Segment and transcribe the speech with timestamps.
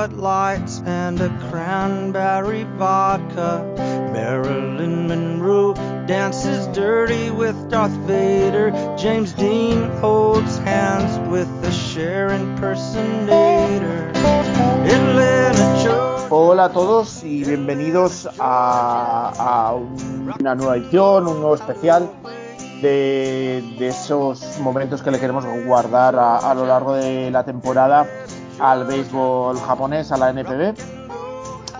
[0.00, 3.62] And a cranberry vodka.
[4.14, 5.74] Marilyn Monroe
[6.06, 8.70] dances dirty with Darth Vader.
[8.96, 14.10] James Dean holds hands with the Cher impersonator.
[16.30, 19.76] Hola a todos y bienvenidos a,
[20.40, 22.10] una nueva edición, un nuevo especial
[22.80, 28.06] de, esos momentos que le queremos guardar a lo largo de la temporada
[28.60, 30.74] al béisbol japonés, a la NPB.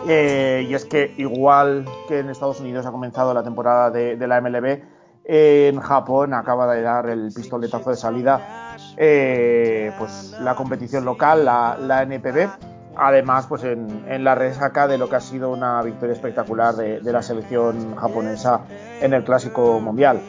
[0.08, 4.40] Eh, y es que igual que en Estados Unidos ha comenzado la temporada de, la
[4.40, 4.82] MLB,
[5.24, 11.76] en Japón acaba de dar el pistoletazo de salida eh, pues la competición local, la,
[11.78, 12.48] la NPB.
[12.96, 17.12] Además, pues en, en, la resaca de lo que ha sido una victoria espectacular de
[17.12, 18.62] la selección japonesa
[19.00, 20.20] en el Clásico Mundial.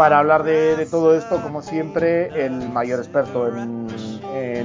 [0.00, 3.86] Para hablar de, todo esto, como siempre, el mayor experto en,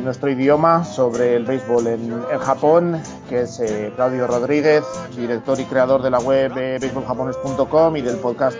[0.02, 6.02] nuestro idioma sobre el béisbol en, Japón, que es eh, Claudio Rodríguez, director y creador
[6.04, 8.58] de la web eh, baseballjapones.com y del podcast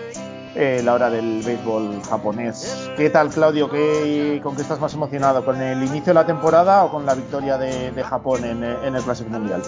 [0.54, 2.90] eh, La Hora del Béisbol Japonés.
[2.94, 3.70] ¿Qué tal, Claudio?
[3.70, 5.46] ¿Qué, ¿Con qué estás más emocionado?
[5.46, 8.94] ¿Con el inicio de la temporada o con la victoria de, de Japón en, en
[8.94, 9.62] el Clásico Mundial?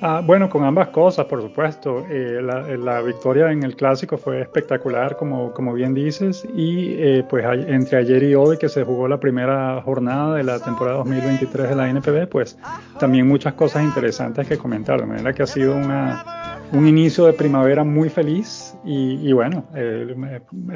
[0.00, 2.04] Ah, bueno, con ambas cosas, por supuesto.
[2.10, 7.98] Eh, la, victoria en el clásico fue espectacular, como, bien dices, y eh, pues entre
[7.98, 11.88] ayer y hoy que se jugó la primera jornada de la temporada 2023 de la
[11.88, 12.58] NPB, pues
[12.98, 17.32] también muchas cosas interesantes que comentar, de manera que ha sido una, un inicio de
[17.32, 20.14] primavera muy feliz y, y bueno, eh,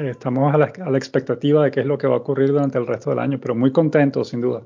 [0.05, 2.77] estamos a la, a la expectativa de qué es lo que va a ocurrir durante
[2.77, 4.63] el resto del año, pero muy contentos, sin duda.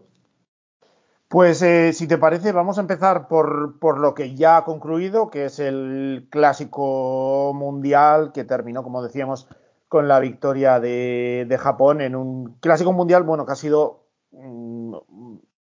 [1.34, 5.31] Pues eh, si te parece, vamos a empezar por, por, lo que ya ha concluido,
[5.31, 9.48] que es el clásico mundial que terminó, como decíamos,
[9.88, 14.93] con la victoria de, de Japón en un clásico mundial, bueno, que ha sido, mmm,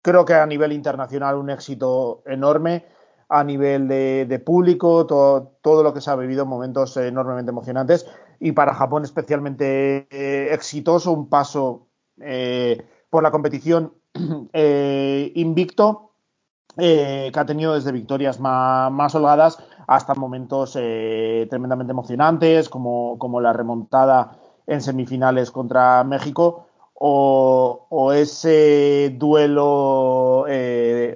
[0.00, 2.86] creo que a nivel internacional, un éxito enorme,
[3.28, 8.06] a nivel de, de público, todo, todo, lo que se ha vivido, momentos enormemente emocionantes,
[8.38, 11.88] y para Japón especialmente eh, exitoso, un paso
[12.18, 13.99] eh, por la competición
[14.52, 16.12] eh, invicto
[16.76, 23.40] eh, que ha tenido desde victorias más, holgadas hasta momentos eh, tremendamente emocionantes como, como,
[23.40, 30.44] la remontada en semifinales contra México o, ese duelo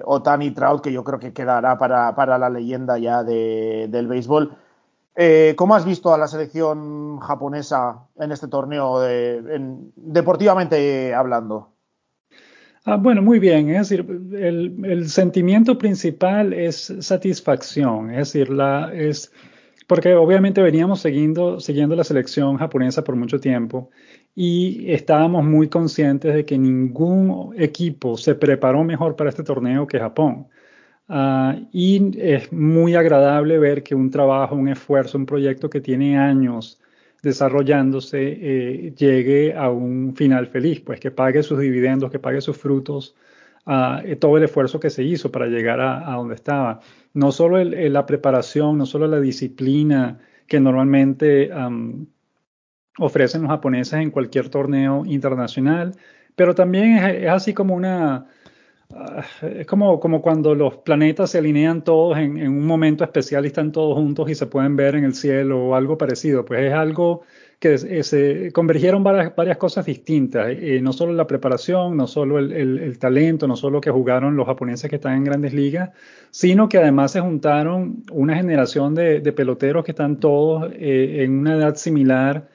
[0.05, 4.57] Otani Trout que yo creo que quedará para, para la leyenda ya de, del béisbol.
[5.55, 11.74] ¿Cómo has visto a la selección japonesa en este torneo, de, en, deportivamente hablando?
[12.87, 13.69] Ah, bueno, muy bien.
[13.69, 18.11] Es decir, el, sentimiento principal es satisfacción.
[18.11, 19.31] Es decir, la, es
[19.87, 23.89] porque obviamente veníamos siguiendo, siguiendo la selección japonesa por mucho tiempo
[24.35, 29.99] y estábamos muy conscientes de que ningún equipo se preparó mejor para este torneo que
[29.99, 30.47] Japón.
[31.07, 36.17] Uh, y es muy agradable ver que un trabajo, un esfuerzo, un proyecto que tiene
[36.19, 36.79] años
[37.25, 42.55] desarrollándose eh, llegue a un final feliz, pues que pague sus dividendos, que pague sus
[42.55, 43.15] frutos,
[43.65, 46.79] uh, todo el esfuerzo que se hizo para llegar a, donde estaba.
[47.13, 51.49] No solo el, la preparación, no solo la disciplina que normalmente
[52.99, 55.95] ofrecen los japoneses en cualquier torneo internacional,
[56.35, 58.27] pero también es así como una...
[58.95, 63.43] Uh, es como, como cuando los planetas se alinean todos en, en, un momento especial
[63.43, 66.45] y están todos juntos y se pueden ver en el cielo o algo parecido.
[66.45, 67.23] Pues es algo
[67.59, 70.47] que se convergieron varias, varias cosas distintas.
[70.49, 74.37] Eh, no solo la preparación, no solo el, el, el, talento, no solo que jugaron
[74.37, 75.89] los japoneses que están en grandes ligas,
[76.31, 81.39] sino que además se juntaron una generación de, de peloteros que están todos eh, en
[81.39, 82.47] una edad similar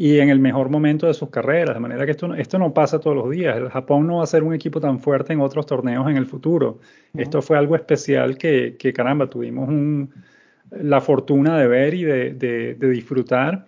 [0.00, 3.00] y en el mejor momento de sus carreras, de manera que esto, esto no pasa
[3.00, 3.56] todos los días.
[3.56, 6.24] El Japón no va a ser un equipo tan fuerte en otros torneos en el
[6.24, 6.68] futuro.
[6.68, 7.22] Uh -huh.
[7.22, 10.08] Esto fue algo especial que, que caramba, tuvimos un,
[10.70, 13.66] la fortuna de ver y de, de, de disfrutar.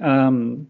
[0.00, 0.66] Um,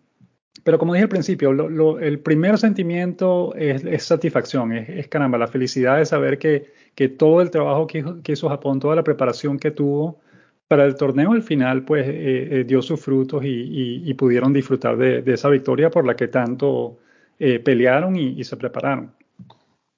[0.63, 5.09] pero como dije al principio, lo, lo, el primer sentimiento es, es satisfacción, es, es,
[5.09, 8.95] caramba, la felicidad de saber que, que todo el trabajo que, que hizo Japón, toda
[8.95, 10.21] la preparación que tuvo,
[10.69, 14.53] para el torneo al final pues eh, eh, dio sus frutos y, y, y pudieron
[14.53, 16.99] disfrutar de, de, esa victoria por la que tanto
[17.39, 19.13] eh, pelearon y, y, se prepararon.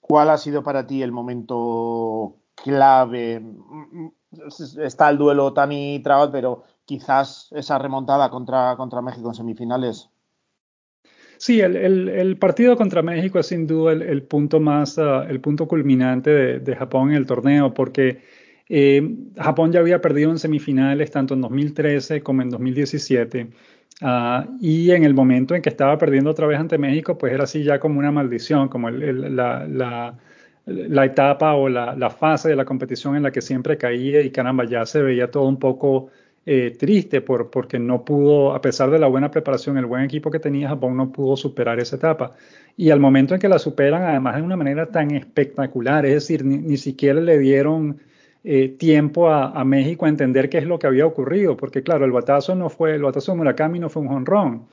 [0.01, 3.43] ¿Cuál ha sido para ti el momento clave?
[4.79, 10.09] Está el duelo Tani Trout, pero quizás esa remontada contra, contra México en semifinales.
[11.39, 15.23] Sí, el, el, el, partido contra México es sin duda el, el punto más, uh,
[15.27, 18.21] el punto culminante de, de Japón en el torneo, porque
[18.73, 23.49] eh, Japón ya había perdido en semifinales tanto en 2013 como en 2017.
[24.01, 27.45] Uh, y en el momento en que estaba perdiendo otra vez ante México, pues era
[27.45, 30.15] así ya como una maldición, como la,
[31.05, 34.87] etapa o la, fase de la competición en la que siempre caía y caramba, ya
[34.87, 36.11] se veía todo un poco
[36.47, 40.31] eh, triste por, porque no pudo, a pesar de la buena preparación, el buen equipo
[40.31, 42.31] que tenía Japón no pudo superar esa etapa.
[42.77, 46.45] Y al momento en que la superan, además de una manera tan espectacular, es decir,
[46.45, 47.99] ni siquiera le dieron
[48.45, 52.05] eh, tiempo a, a, México a entender qué es lo que había ocurrido, porque claro,
[52.05, 54.67] el batazo no fue, el batazo de Murakami no fue un honrón.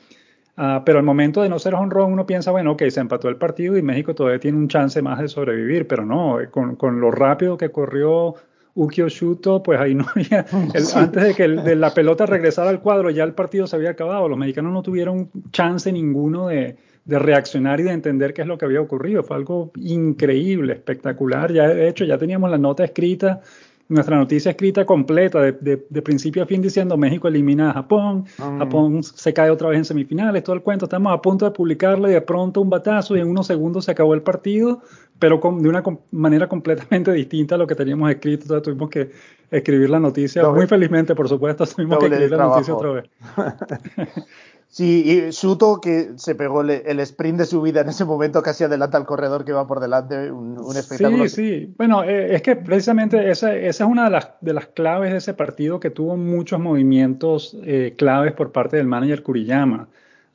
[0.58, 3.36] Uh, pero al momento de no ser honrón, uno piensa, bueno, ok, se empató el
[3.36, 7.00] partido y México todavía tiene un chance más de sobrevivir, pero no, eh, con, con
[7.00, 8.34] lo rápido que corrió
[8.78, 10.98] Ukio Shuto, pues ahí no había, el, sí.
[10.98, 13.90] antes de que el, de la pelota regresara al cuadro, ya el partido se había
[13.90, 14.30] acabado.
[14.30, 18.58] Los mexicanos no tuvieron chance ninguno de, de, reaccionar y de entender qué es lo
[18.58, 19.24] que había ocurrido.
[19.24, 21.52] Fue algo increíble, espectacular.
[21.52, 23.42] Ya de hecho, ya teníamos la nota escrita
[23.90, 28.26] nuestra noticia escrita completa de, de, de, principio a fin diciendo México elimina a Japón,
[28.38, 28.58] mm.
[28.60, 32.10] Japón se cae otra vez en semifinales, todo el cuento, estamos a punto de publicarlo
[32.10, 34.82] y de pronto un batazo y en unos segundos se acabó el partido,
[35.20, 38.90] pero con, de una com manera completamente distinta a lo que teníamos escrito, entonces tuvimos
[38.90, 39.12] que
[39.50, 43.10] escribir la noticia, doble, muy felizmente por supuesto, tuvimos que escribir la noticia otra vez.
[44.70, 48.44] Sí, y Shuto que se pegó el, el, sprint de su vida en ese momento,
[48.44, 51.28] casi adelanta al corredor que va por delante, un, un espectáculo.
[51.30, 51.74] Sí, sí.
[51.78, 55.18] Bueno, eh, es que precisamente esa, esa, es una de las, de las claves de
[55.20, 59.88] ese partido que tuvo muchos movimientos eh, claves por parte del manager Kuriyama.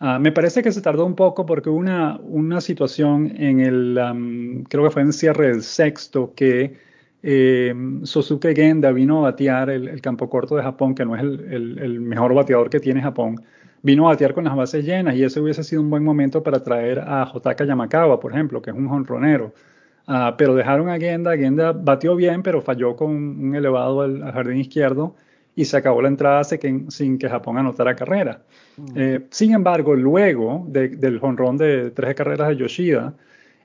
[0.03, 4.65] Uh, me parece que se tardó un poco porque hubo una, una situación en el,
[4.69, 6.77] creo que fue en cierre del sexto, que
[7.23, 7.73] eh,
[8.03, 11.41] Sosuke Genda vino a batear el, el, campo corto de Japón, que no es el,
[11.53, 13.37] el, el mejor bateador que tiene Japón.
[13.83, 16.61] Vino a batear con las bases llenas y ese hubiese sido un buen momento para
[16.61, 19.53] traer a Jotaka Yamakawa, por ejemplo, que es un jonronero.
[20.09, 24.33] Uh, pero dejaron a Genda, Genda batió bien, pero falló con un elevado al, al
[24.33, 25.15] jardín izquierdo
[25.55, 28.43] y se acabó la entrada sin, sin que Japón anotara carrera.
[28.77, 28.93] Mm.
[28.97, 33.15] Eh, sin embargo, luego de, del jonrón de tres carreras de Yoshida,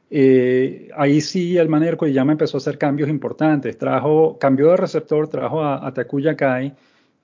[0.10, 3.78] eh, ahí sí el manager Koyama empezó a hacer cambios importantes.
[3.78, 6.74] Trajo, cambió de receptor, trajo a, a Takuya Kai,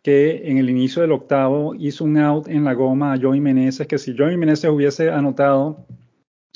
[0.01, 3.87] que en el inicio del octavo hizo un out en la goma a Joey Meneses,
[3.87, 5.85] que si Joey Meneses hubiese anotado,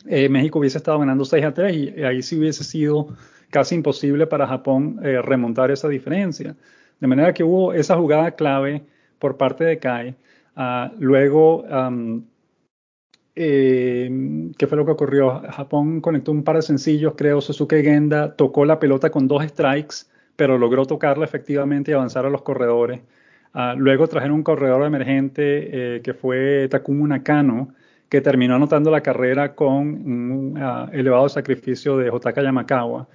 [0.05, 3.07] eh, México hubiese estado ganando 6 a 3 y ahí sí hubiese sido
[3.49, 6.55] casi imposible para Japón eh, remontar esa diferencia.
[6.99, 8.83] De manera que hubo esa jugada clave
[9.19, 10.15] por parte de Kai.
[10.55, 11.65] Uh, luego,
[13.39, 14.09] eh,
[14.57, 15.41] ¿qué fue lo que ocurrió?
[15.51, 17.39] Japón conectó un par de sencillos, creo.
[17.39, 22.31] Suzuki Genda tocó la pelota con dos strikes, pero logró tocarla efectivamente y avanzar a
[22.31, 23.01] los corredores.
[23.53, 27.75] Uh, luego trajeron un corredor emergente eh, que fue Takumu Nakano,
[28.09, 33.07] que terminó anotando la carrera con un uh, elevado sacrificio de Jotaka Yamakawa.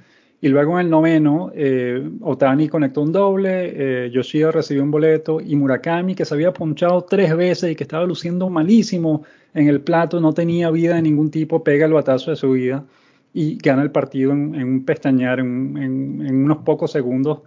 [0.44, 5.40] Y luego en el noveno, eh, Otani conectó un doble, eh, Yoshida recibió un boleto
[5.40, 9.22] y Murakami, que se había ponchado tres veces y que estaba luciendo malísimo
[9.54, 12.84] en el plato, no tenía vida de ningún tipo, pega el batazo de su vida
[13.32, 17.42] y gana el partido en, un pestañear, en unos pocos segundos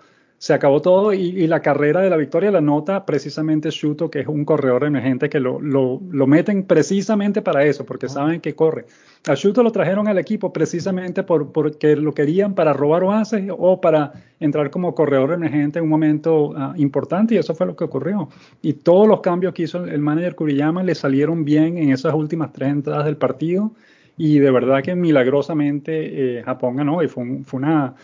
[0.46, 4.20] se acabó todo y, y, la carrera de la victoria la nota precisamente Shuto, que
[4.20, 8.54] es un corredor emergente que lo, lo, lo meten precisamente para eso, porque saben que
[8.54, 8.86] corre.
[9.28, 13.82] A Shuto lo trajeron al equipo precisamente por, porque lo querían para robar bases o
[13.82, 17.86] para entrar como corredor emergente en un momento uh, importante y eso fue lo que
[17.86, 18.30] ocurrió.
[18.62, 22.14] Y todos los cambios que hizo el, el manager Kuriyama le salieron bien en esas
[22.14, 23.72] últimas tres entradas del partido
[24.16, 27.96] y de verdad que milagrosamente eh, Japón ganó y fue, un, fue una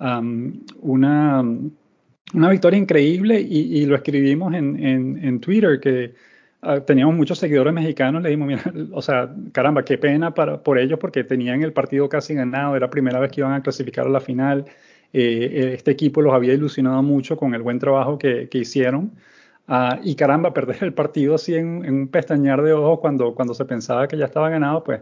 [0.00, 1.44] um, una,
[2.34, 4.84] una victoria increíble y, lo escribimos en,
[5.22, 6.14] en, Twitter que
[6.62, 10.78] uh, teníamos muchos seguidores mexicanos, le dijimos, mira, o sea, caramba, qué pena para, por
[10.78, 14.06] ellos porque tenían el partido casi ganado, era la primera vez que iban a clasificar
[14.06, 14.64] a la final,
[15.12, 19.12] eh, este equipo los había ilusionado mucho con el buen trabajo que, que hicieron.
[19.68, 23.52] Uh, y caramba, perder el partido así en, en, un pestañear de ojos cuando, cuando
[23.54, 25.00] se pensaba que ya estaba ganado, pues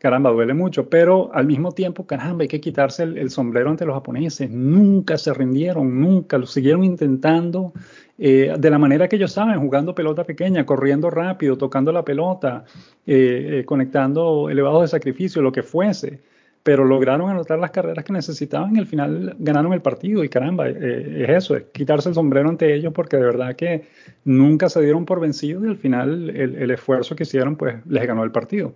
[0.00, 3.94] caramba, duele mucho, pero al mismo tiempo, caramba, hay que quitarse el, sombrero ante los
[3.94, 4.50] japoneses.
[4.50, 7.74] Nunca se rindieron, nunca, lo siguieron intentando
[8.16, 12.64] eh, de la manera que ellos saben, jugando pelota pequeña, corriendo rápido, tocando la pelota,
[13.06, 16.20] eh, eh, conectando elevados de sacrificio, lo que fuese.
[16.62, 20.24] Pero lograron anotar las carreras que necesitaban y al final ganaron el partido.
[20.24, 23.84] Y caramba, eh, es eso, es quitarse el sombrero ante ellos porque de verdad que
[24.24, 28.06] nunca se dieron por vencidos y al final el, el esfuerzo que hicieron pues les
[28.06, 28.74] ganó el partido.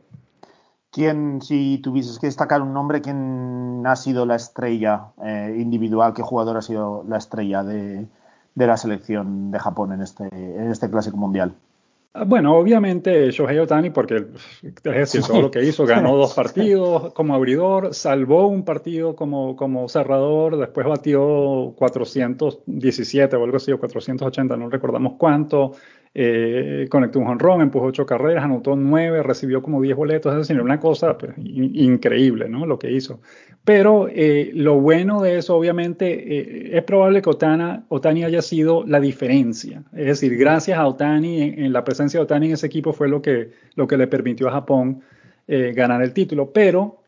[0.94, 6.22] ¿Quién, si tuvieses que destacar un nombre, quién ha sido la estrella eh, individual, qué
[6.22, 8.06] jugador ha sido la estrella de,
[8.54, 11.56] de, la selección de Japón en este, en este clásico mundial?
[12.26, 14.24] Bueno, obviamente Shohei Otani, porque
[14.62, 19.56] es decir, todo lo que hizo, ganó dos partidos como abridor, salvó un partido como,
[19.56, 25.72] como cerrador, después batió 417 o algo así, o 480, no recordamos cuánto,
[26.14, 30.62] eh, conectó un honrón, empujó ocho carreras, anotó nueve, recibió como diez boletos, es decir,
[30.62, 32.64] una cosa pues, increíble, ¿no?
[32.64, 33.20] Lo que hizo.
[33.64, 39.00] Pero eh, lo bueno de eso, obviamente, eh, es probable que Otani haya sido la
[39.00, 39.82] diferencia.
[39.92, 43.22] Es decir, gracias a Otani, en, la presencia de Otani en ese equipo fue lo
[43.22, 45.00] que, lo que le permitió a Japón
[45.46, 46.52] ganar el título.
[46.52, 47.04] Pero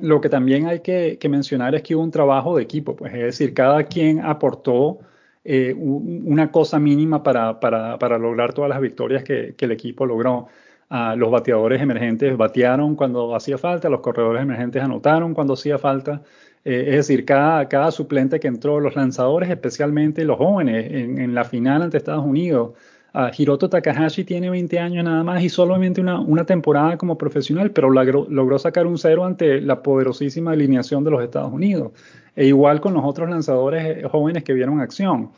[0.00, 3.12] lo que también hay que, que, mencionar es que hubo un trabajo de equipo, pues
[3.14, 4.98] es decir, cada quien aportó
[5.44, 10.04] eh, una cosa mínima para, para, para, lograr todas las victorias que, que el equipo
[10.06, 10.48] logró.
[10.90, 16.22] Uh, los bateadores emergentes batearon cuando hacía falta, los corredores emergentes anotaron cuando hacía falta.
[16.64, 21.44] Eh, es decir, cada, cada suplente que entró, los lanzadores, especialmente los jóvenes, en, la
[21.44, 22.72] final ante Estados Unidos,
[23.12, 27.72] Uh, Hiroto Takahashi tiene 20 años nada más y solamente una, una temporada como profesional,
[27.72, 31.90] pero logró, logró, sacar un cero ante la poderosísima alineación de los Estados Unidos.
[32.36, 35.32] E igual con los otros lanzadores eh, jóvenes que vieron acción.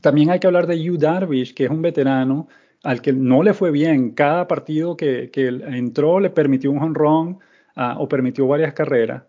[0.00, 2.48] También hay que hablar de Yu Darvish, que es un veterano
[2.82, 4.10] al que no le fue bien.
[4.10, 7.38] Cada partido que, que entró le permitió un honrón
[7.76, 9.22] uh, o permitió varias carreras.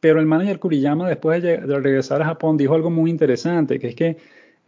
[0.00, 3.88] Pero el manager Kuriyama, después de, de regresar a Japón, dijo algo muy interesante, que
[3.88, 4.16] es que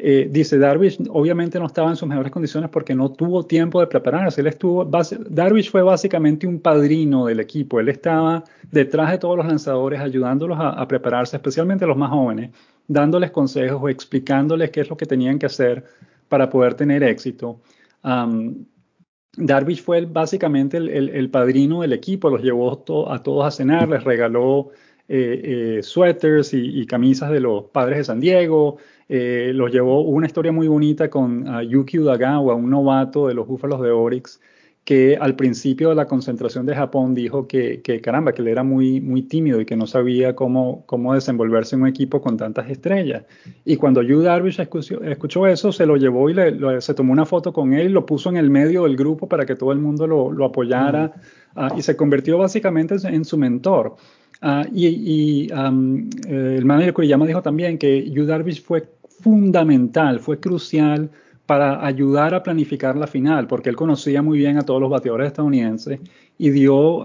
[0.03, 3.87] eh, dice Darvish obviamente no estaba en sus mejores condiciones porque no tuvo tiempo de
[3.87, 4.41] prepararse.
[4.41, 7.79] Él estuvo, Darvish fue básicamente un padrino del equipo.
[7.81, 12.51] Él estaba detrás de todos los lanzadores ayudándolos a, prepararse, especialmente los más jóvenes,
[12.89, 15.85] dándoles consejos o explicándoles qué es lo que tenían que hacer
[16.31, 17.61] para poder tener éxito.
[18.03, 22.73] Darvish fue básicamente el, padrino del equipo, los llevó
[23.11, 24.71] a todos a cenar, les regaló
[25.09, 28.77] eh, eh, suéteres y, camisas de los padres de San Diego,
[29.09, 33.81] eh, los llevó una historia muy bonita con Yuki Udagawa, un novato de los Búfalos
[33.83, 34.41] de Oryx,
[34.85, 39.01] que al principio de la concentración de Japón dijo que, caramba, que él era muy,
[39.01, 43.25] muy tímido y que no sabía cómo, cómo desenvolverse en un equipo con tantas estrellas.
[43.65, 46.35] Y cuando Yu Darvish escuchó, eso, se lo llevó y
[46.81, 49.45] se tomó una foto con él y lo puso en el medio del grupo para
[49.45, 51.13] que todo el mundo lo, apoyara
[51.55, 53.97] ah, y se convirtió básicamente en su mentor.
[54.43, 58.89] Ah, y, eh, el manager Kuriyama dijo también que Yu Darvish fue
[59.21, 61.11] fundamental, fue crucial
[61.51, 65.27] para ayudar a planificar la final, porque él conocía muy bien a todos los bateadores
[65.27, 65.99] estadounidenses
[66.39, 67.03] y dio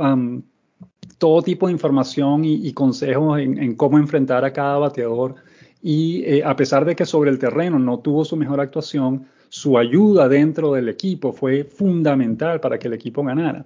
[1.17, 5.33] todo tipo de información y, consejos en, cómo enfrentar a cada bateador.
[5.81, 9.79] Y eh, a pesar de que sobre el terreno no tuvo su mejor actuación, su
[9.79, 13.65] ayuda dentro del equipo fue fundamental para que el equipo ganara.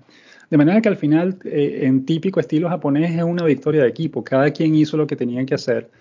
[0.49, 4.23] De manera que al final, eh, en típico estilo japonés, es una victoria de equipo.
[4.23, 5.91] Cada quien hizo lo que tenía que hacer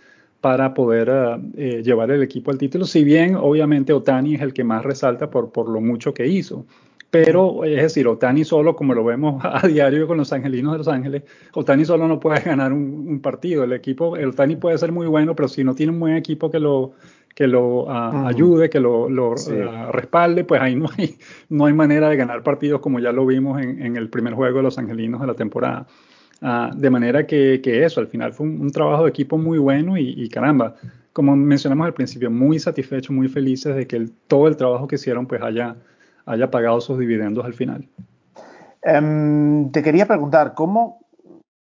[0.40, 1.10] para poder
[1.56, 5.30] eh, llevar el equipo al título, si bien obviamente Otani es el que más resalta
[5.30, 6.64] por, por lo mucho que hizo.
[7.10, 10.88] Pero es decir, Otani solo, como lo vemos a diario con los angelinos de Los
[10.88, 11.22] Ángeles,
[11.54, 13.64] Otani solo no puede ganar un, partido.
[13.64, 16.50] El equipo, el Otani puede ser muy bueno, pero si no tiene un buen equipo
[16.50, 16.92] que lo,
[17.34, 21.16] que lo ah, ayude, que lo, ah, respalde, pues ahí no hay,
[21.48, 24.58] no hay manera de ganar partidos como ya lo vimos en, en el primer juego
[24.58, 25.86] de los angelinos de la temporada.
[26.40, 30.28] Ah, de manera que, eso, al final fue un, trabajo de equipo muy bueno y,
[30.28, 30.76] caramba,
[31.12, 35.26] como mencionamos al principio, muy satisfechos, muy felices de que todo el trabajo que hicieron
[35.26, 35.76] pues haya,
[36.26, 37.88] haya pagado sus dividendos al final.
[38.82, 41.00] Em, te quería preguntar, ¿cómo,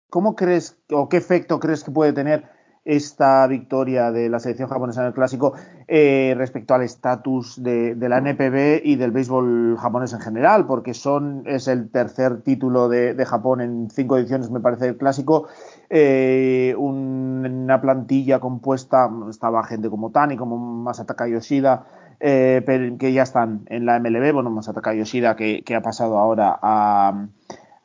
[0.09, 2.45] ¿cómo crees o qué efecto crees que puede tener
[2.85, 5.55] esta victoria de la selección japonesa en el clásico
[5.89, 11.45] eh, respecto al estatus de, la NPB y del béisbol japonés en general, porque son
[11.47, 15.49] es el tercer título de, Japón en cinco ediciones, me parece, el clásico.
[15.89, 21.87] Eh, una plantilla compuesta, estaba gente como Tani, como Masataka Yoshida,
[22.21, 26.59] eh, que ya están en la MLB, bueno, Masataka Yoshida que, que ha pasado ahora
[26.61, 27.29] a,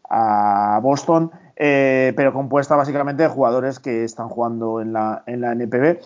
[0.09, 1.31] a Boston.
[1.61, 5.99] Eh, pero compuesta básicamente de jugadores que están jugando en la, en la NPB.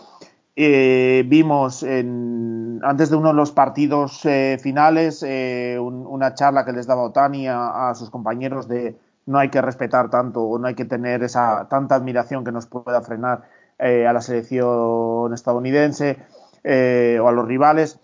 [0.56, 7.02] Eh, vimos antes de uno de los partidos eh, finales una charla que les daba
[7.02, 8.96] Otani a, sus compañeros de
[9.26, 12.68] no hay que respetar tanto o no hay que tener esa tanta admiración que nos
[12.68, 13.44] pueda frenar
[13.80, 16.18] a la selección estadounidense
[16.64, 18.00] o a los rivales.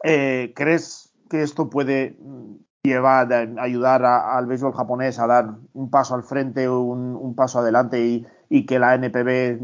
[0.00, 2.16] ¿Crees que esto puede
[2.86, 3.28] lleva a
[3.58, 8.66] ayudar al béisbol japonés a dar un paso al frente, un, un paso adelante y,
[8.66, 9.60] que la NPB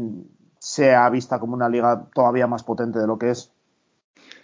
[0.59, 3.51] sea vista como una liga todavía más potente de lo que es.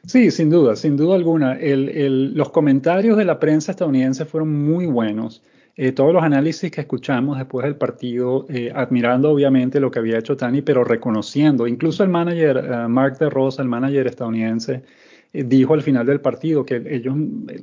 [0.06, 1.54] Sí, sin duda, sin duda alguna.
[1.54, 5.44] El, los comentarios de la prensa estadounidense fueron muy buenos.
[5.76, 10.18] Eh, todos los análisis que escuchamos después del partido, eh, admirando obviamente lo que había
[10.18, 14.84] hecho Tani, pero reconociendo, incluso el manager uh, Mark DeRosa, el manager estadounidense,
[15.32, 17.16] dijo al final del partido que ellos,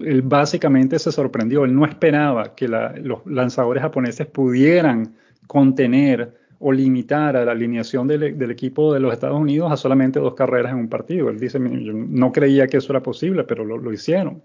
[0.05, 5.15] él básicamente se sorprendió, él no esperaba que los lanzadores japoneses pudieran
[5.47, 10.35] contener o limitar a la alineación del, equipo de los Estados Unidos a solamente dos
[10.35, 11.29] carreras en un partido.
[11.29, 14.43] Él dice, no creía que eso era posible, pero lo, hicieron.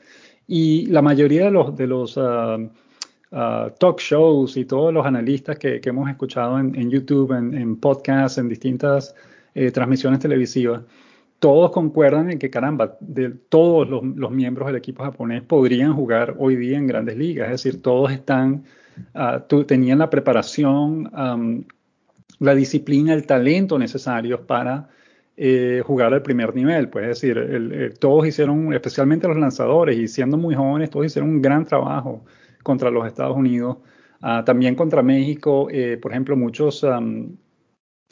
[0.47, 2.69] Y la mayoría de los, de los uh,
[3.31, 8.37] uh, talk shows y todos los analistas que, hemos escuchado en, YouTube, en, en, podcasts,
[8.37, 9.15] en distintas
[9.55, 10.81] eh, transmisiones televisivas,
[11.41, 12.99] todos concuerdan en que, caramba,
[13.49, 17.47] todos los, miembros del equipo japonés podrían jugar hoy día en grandes ligas.
[17.47, 18.63] Es decir, todos están,
[19.15, 21.09] uh, tenían la preparación,
[22.37, 24.87] la disciplina, el talento necesarios para
[25.35, 26.89] eh, jugar al primer nivel.
[26.89, 31.31] Pues es decir, el, todos hicieron, especialmente los lanzadores, y siendo muy jóvenes, todos hicieron
[31.31, 32.23] un gran trabajo
[32.61, 33.77] contra los Estados Unidos.
[34.21, 36.85] Uh, también contra México, eh, por ejemplo, muchos,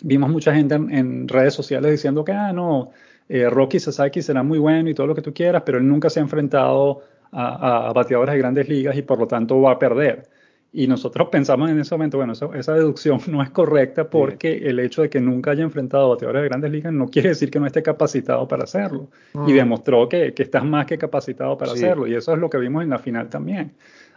[0.03, 2.89] vimos mucha gente en, en, redes sociales diciendo que, ah, no,
[3.29, 6.09] eh, Rocky Sasaki será muy bueno y todo lo que tú quieras, pero él nunca
[6.09, 9.79] se ha enfrentado a, a, bateadores de grandes ligas y por lo tanto va a
[9.79, 10.27] perder.
[10.73, 14.65] Y nosotros pensamos en ese momento, bueno, eso, esa deducción no es correcta porque sí.
[14.65, 17.51] el hecho de que nunca haya enfrentado a bateadores de grandes ligas no quiere decir
[17.51, 19.07] que no esté capacitado para hacerlo.
[19.33, 19.47] Mm.
[19.49, 21.77] Y demostró que, que estás más que capacitado para sí.
[21.77, 22.07] hacerlo.
[22.07, 23.73] Y eso es lo que vimos en la final también.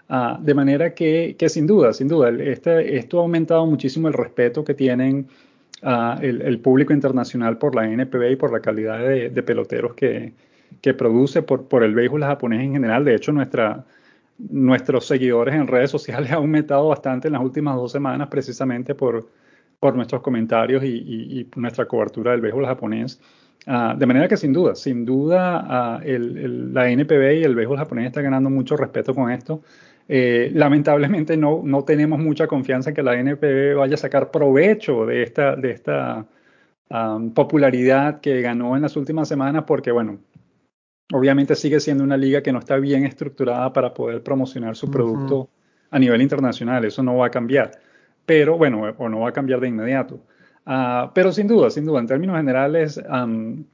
[0.09, 4.14] Uh, de manera que, que, sin duda, sin duda, este, esto ha aumentado muchísimo el
[4.14, 5.28] respeto que tienen
[5.83, 9.95] uh, el, el, público internacional por la NPB y por la calidad de, de peloteros
[9.95, 10.33] que,
[10.81, 13.05] que produce, por, por el béisbol japonés en general.
[13.05, 13.85] De hecho, nuestra
[14.39, 19.29] nuestros seguidores en redes sociales ha aumentado bastante en las últimas dos semanas precisamente por,
[19.79, 23.21] por nuestros comentarios y, y, y nuestra cobertura del béisbol japonés.
[23.65, 27.55] Uh, de manera que sin duda, sin duda uh, el, el, la NPB y el
[27.55, 29.62] béisbol japonés está ganando mucho respeto con esto.
[30.14, 35.07] Eh, lamentablemente no, no tenemos mucha confianza en que la NPB vaya a sacar provecho
[35.07, 36.26] de esta, de esta
[36.90, 40.19] um, popularidad que ganó en las últimas semanas porque, bueno,
[41.14, 45.38] obviamente sigue siendo una liga que no está bien estructurada para poder promocionar su producto
[45.38, 45.49] uh -huh.
[45.92, 46.85] a nivel internacional.
[46.85, 47.71] Eso no va a cambiar.
[48.26, 50.16] Pero bueno, o no va a cambiar de inmediato.
[50.66, 53.64] Uh, pero sin duda, sin duda, en términos generales, um,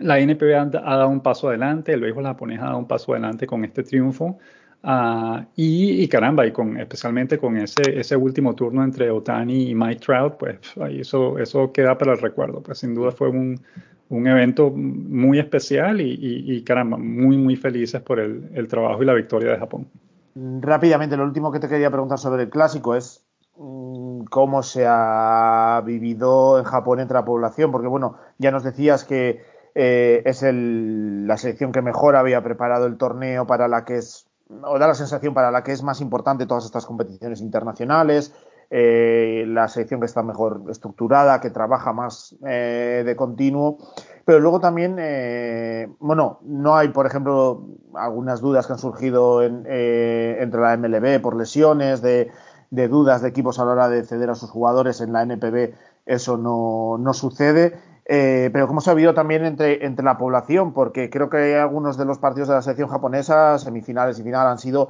[0.00, 3.12] la NPB ha, ha, dado un paso adelante, el béisbol japonés ha dado un paso
[3.12, 4.40] adelante con este triunfo.
[4.82, 10.00] Uh, y, caramba, y con, especialmente con ese, ese último turno entre Otani y Mike
[10.00, 10.58] Trout, pues
[10.90, 12.62] eso, eso queda para el recuerdo.
[12.62, 13.60] Pues sin duda fue un,
[14.08, 19.02] un evento muy especial y, y, y, caramba, muy, muy felices por el, el, trabajo
[19.02, 19.86] y la victoria de Japón.
[20.34, 23.22] Rápidamente, lo último que te quería preguntar sobre el clásico es
[23.58, 29.04] mm, cómo se ha vivido en Japón entre la población, porque bueno, ya nos decías
[29.04, 29.42] que
[29.74, 34.29] eh, es el, la selección que mejor había preparado el torneo para la que es,
[34.62, 38.34] o da la sensación para la que es más importante todas estas competiciones internacionales,
[38.70, 43.78] eh, la selección que está mejor estructurada, que trabaja más eh, de continuo.
[44.24, 49.64] Pero luego también, eh, bueno, no hay, por ejemplo, algunas dudas que han surgido en,
[49.66, 52.30] eh, entre la MLB por lesiones, de,
[52.70, 55.74] de, dudas de equipos a la hora de ceder a sus jugadores en la NPB,
[56.06, 57.76] eso no, no sucede.
[58.12, 61.96] Eh, pero como se ha habido también entre, entre la población, porque creo que algunos
[61.96, 64.88] de los partidos de la selección japonesa, semifinales y final, han sido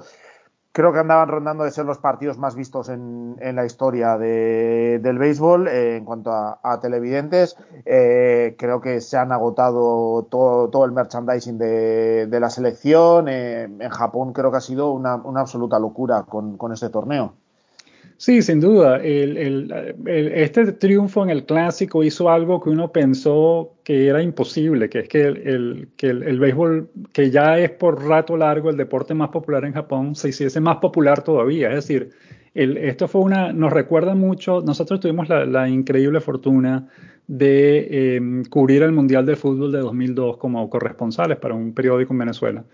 [0.73, 5.01] creo que andaban rondando de ser los partidos más vistos en, en la historia de,
[5.03, 7.57] del béisbol eh, en cuanto a, a televidentes.
[7.85, 13.29] Eh, creo que se han agotado todo, todo el merchandising de, de la selección.
[13.29, 17.35] Eh, en Japón creo que ha sido una, una absoluta locura con, con este torneo.
[18.21, 18.99] Sí, sin duda.
[18.99, 19.73] El,
[20.07, 25.09] este triunfo en el clásico hizo algo que uno pensó que era imposible, que es
[25.09, 29.65] que, el, que el, béisbol, que ya es por rato largo el deporte más popular
[29.65, 31.71] en Japón, se hiciese más popular todavía.
[31.71, 32.11] Es decir,
[32.53, 36.89] esto fue una, nos recuerda mucho, nosotros tuvimos la, increíble fortuna
[37.27, 42.19] de eh, cubrir el Mundial de Fútbol de 2002 como corresponsales para un periódico en
[42.19, 42.65] Venezuela.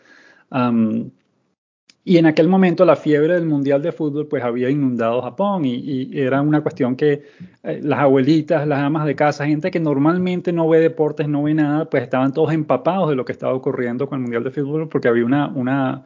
[2.09, 5.75] Y en aquel momento la fiebre del Mundial de Fútbol pues había inundado Japón y,
[5.75, 7.25] y era una cuestión que
[7.64, 11.55] eh, las abuelitas, las amas de casa, gente que normalmente no ve deportes, no ve
[11.55, 14.88] nada, pues estaban todos empapados de lo que estaba ocurriendo con el Mundial de Fútbol
[14.88, 16.05] porque había una, una,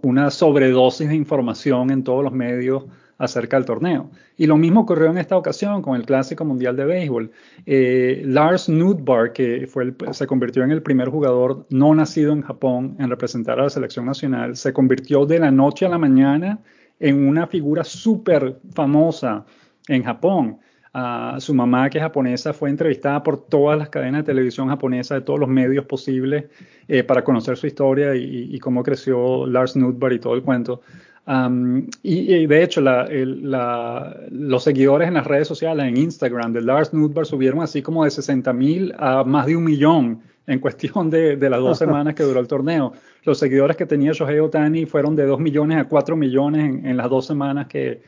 [0.00, 2.84] una sobredosis de información en todos los medios
[3.22, 4.10] acerca del torneo.
[4.36, 7.30] Y lo mismo ocurrió en esta ocasión con el Clásico Mundial de Béisbol.
[7.66, 12.96] Eh, Lars Nudbar, que fue se convirtió en el primer jugador no nacido en Japón
[12.98, 16.58] en representar a la selección nacional, se convirtió de la noche a la mañana
[16.98, 19.44] en una figura súper famosa
[19.86, 20.58] en Japón.
[20.94, 25.20] Uh, su mamá, que es japonesa, fue entrevistada por todas las cadenas de televisión japonesas,
[25.20, 26.44] de todos los medios posibles,
[26.86, 30.82] eh, para conocer su historia y, y, cómo creció Lars Nudbar y todo el cuento.
[31.24, 35.96] Um, y, y, de hecho, la, el, la, los seguidores en las redes sociales, en
[35.96, 40.20] Instagram, de Lars Nudbar subieron así como de 60 mil a más de un millón
[40.48, 42.92] en cuestión de, de las dos semanas que duró el torneo.
[43.24, 46.96] Los seguidores que tenía Shohei Otani fueron de 2 millones a 4 millones en, en
[46.96, 48.02] las dos semanas que,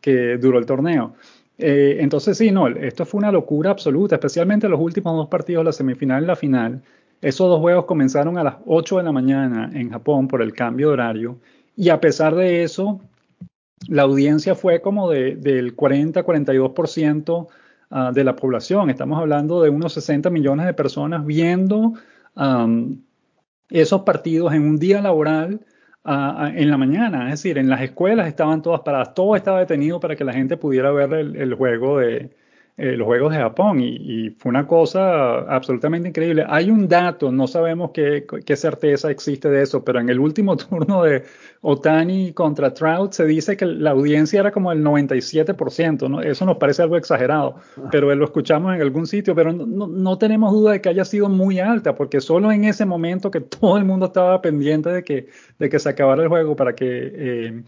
[0.00, 1.14] que duró el torneo.
[1.58, 5.72] Eh, entonces, sí, no, esto fue una locura absoluta, especialmente los últimos dos partidos, la
[5.72, 6.82] semifinal y la final.
[7.20, 10.88] Esos dos juegos comenzaron a las 8 de la mañana en Japón por el cambio
[10.88, 11.38] de horario.
[11.80, 13.00] Y a pesar de eso,
[13.86, 17.46] la audiencia fue como de, del 40-42%
[17.90, 18.90] uh, de la población.
[18.90, 21.92] Estamos hablando de unos 60 millones de personas viendo
[23.70, 25.60] esos partidos en un día laboral
[26.04, 27.26] en la mañana.
[27.26, 30.56] Es decir, en las escuelas estaban todas paradas, todo estaba detenido para que la gente
[30.56, 32.30] pudiera ver el, el juego de,
[32.80, 36.44] eh, los Juegos de Japón y, y, fue una cosa absolutamente increíble.
[36.48, 40.56] Hay un dato, no sabemos qué, qué, certeza existe de eso, pero en el último
[40.56, 41.24] turno de
[41.60, 46.20] Otani contra Trout se dice que la audiencia era como el 97%, ¿no?
[46.20, 47.56] eso nos parece algo exagerado,
[47.90, 51.28] pero lo escuchamos en algún sitio, pero no, no, tenemos duda de que haya sido
[51.28, 55.26] muy alta, porque solo en ese momento que todo el mundo estaba pendiente de que,
[55.58, 56.86] de que se acabara el juego para que...
[56.86, 57.62] Eh,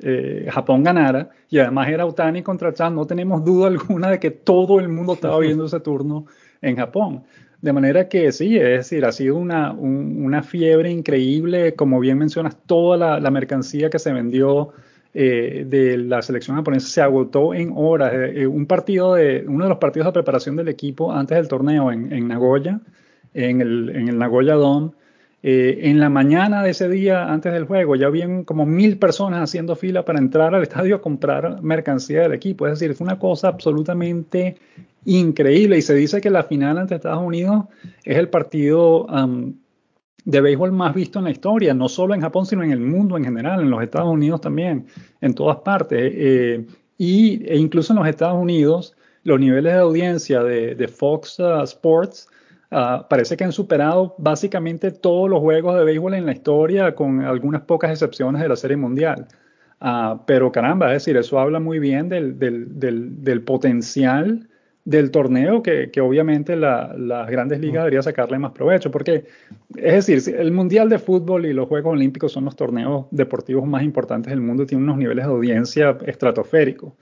[0.00, 4.30] eh, Japón ganara y además era Otani contra Chan, no tenemos duda alguna de que
[4.30, 6.26] todo el mundo estaba viendo ese turno
[6.60, 7.22] en Japón.
[7.60, 12.18] De manera que sí, es decir, ha sido una, un, una fiebre increíble, como bien
[12.18, 14.72] mencionas, toda la, mercancía que se vendió
[15.14, 18.12] eh, de la selección japonesa se agotó en horas.
[18.12, 21.90] Eh, un partido de, uno de los partidos de preparación del equipo antes del torneo
[21.90, 22.80] en, en Nagoya,
[23.32, 24.90] en el, en el Nagoya Dome,
[25.46, 29.42] eh, en la mañana de ese día, antes del juego, ya habían como mil personas
[29.42, 32.66] haciendo fila para entrar al estadio a comprar mercancía del equipo.
[32.66, 34.56] Es decir, fue una cosa absolutamente
[35.04, 35.76] increíble.
[35.76, 37.66] Y se dice que la final ante Estados Unidos
[38.04, 39.06] es el partido
[40.24, 43.18] de béisbol más visto en la historia, no solo en Japón, sino en el mundo
[43.18, 44.86] en general, en los Estados Unidos también,
[45.20, 46.10] en todas partes.
[46.14, 46.64] Eh,
[46.96, 51.62] y, e incluso en los Estados Unidos, los niveles de audiencia de, de Fox uh,
[51.64, 52.28] Sports
[52.74, 57.20] Uh, parece que han superado básicamente todos los juegos de béisbol en la historia, con
[57.20, 59.28] algunas pocas excepciones de la Serie Mundial.
[59.80, 64.48] Uh, pero caramba, es decir, eso habla muy bien del, del, del, del potencial
[64.84, 69.24] del torneo que, que obviamente la, las grandes ligas deberían sacarle más provecho, porque
[69.76, 73.84] es decir, el Mundial de Fútbol y los Juegos Olímpicos son los torneos deportivos más
[73.84, 76.92] importantes del mundo, tienen unos niveles de audiencia estratosféricos.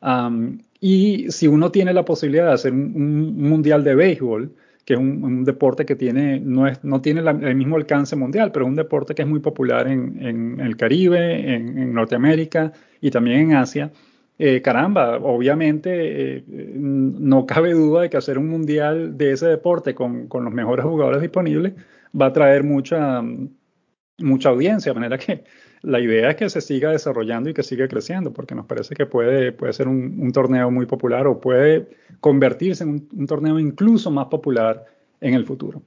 [0.00, 4.50] Um, y si uno tiene la posibilidad de hacer un, un Mundial de Béisbol,
[4.88, 8.64] que es un, deporte que tiene, no, es, no tiene el mismo alcance mundial, pero
[8.64, 13.50] es un deporte que es muy popular en, el Caribe, en, en, Norteamérica y también
[13.50, 13.92] en Asia.
[14.38, 19.94] Eh, caramba, obviamente eh, no cabe duda de que hacer un mundial de ese deporte
[19.94, 21.74] con, con los mejores jugadores disponibles
[22.18, 23.22] va a traer mucha,
[24.16, 25.44] mucha audiencia, de manera que
[25.82, 29.06] la idea es que se siga desarrollando y que siga creciendo, porque nos parece que
[29.06, 31.88] puede, puede ser un, un torneo muy popular o puede
[32.20, 34.84] convertirse en un, torneo incluso más popular
[35.20, 35.82] en el futuro.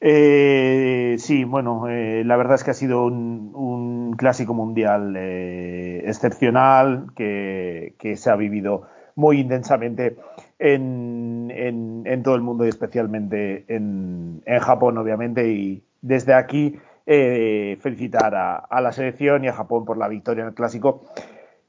[0.00, 7.06] Eh, sí, bueno, eh, la verdad es que ha sido un, clásico mundial eh, excepcional
[7.14, 10.16] que, que, se ha vivido muy intensamente
[10.58, 16.78] en, en, en, todo el mundo y especialmente en, en Japón, obviamente, y desde aquí
[17.06, 21.06] eh, felicitar a, la selección y a Japón por la victoria en el clásico.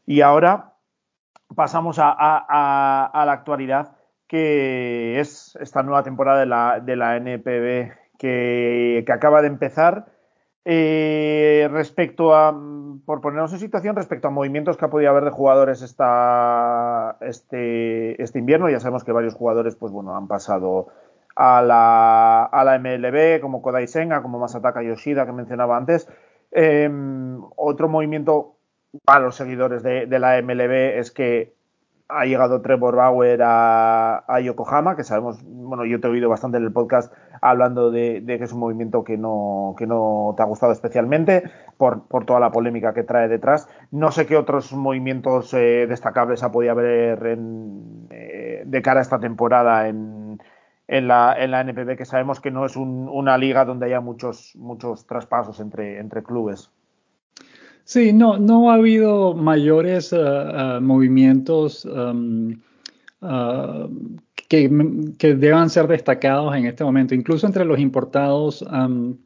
[0.06, 0.74] Y ahora
[1.56, 3.96] pasamos a, la actualidad,
[4.28, 10.08] que es esta nueva temporada de la, de la NPB que, que acaba de empezar.
[10.70, 12.54] Eh, respecto a,
[13.06, 18.22] por ponernos en situación, respecto a movimientos que ha podido haber de jugadores esta, este,
[18.22, 20.88] este invierno, ya sabemos que varios jugadores, pues bueno, han pasado
[21.38, 26.10] a la, a la MLB, como Kodai Senga, como Masataka Yoshida, que mencionaba antes.
[26.52, 26.90] Eh,
[27.56, 28.56] otro movimiento
[29.06, 31.54] para los seguidores de, de, la MLB es que
[32.10, 36.58] ha llegado Trevor Bauer a, a, Yokohama, que sabemos, bueno, yo te he oído bastante
[36.58, 40.42] en el podcast hablando de, de, que es un movimiento que no, que no te
[40.42, 41.44] ha gustado especialmente
[41.78, 43.70] por, por toda la polémica que trae detrás.
[43.92, 49.04] No sé qué otros movimientos eh, destacables ha podido haber en, eh, de cara a
[49.04, 50.27] esta temporada en,
[50.88, 54.00] en la, en la NPB, que sabemos que no es un, una liga donde haya
[54.00, 56.72] muchos, muchos traspasos entre, entre clubes.
[57.84, 62.52] Sí, no, no ha habido mayores uh, uh, movimientos um,
[63.22, 63.88] uh,
[64.48, 64.70] que,
[65.18, 67.16] que, deban ser destacados en este momento.
[67.16, 69.18] Incluso entre los importados, um,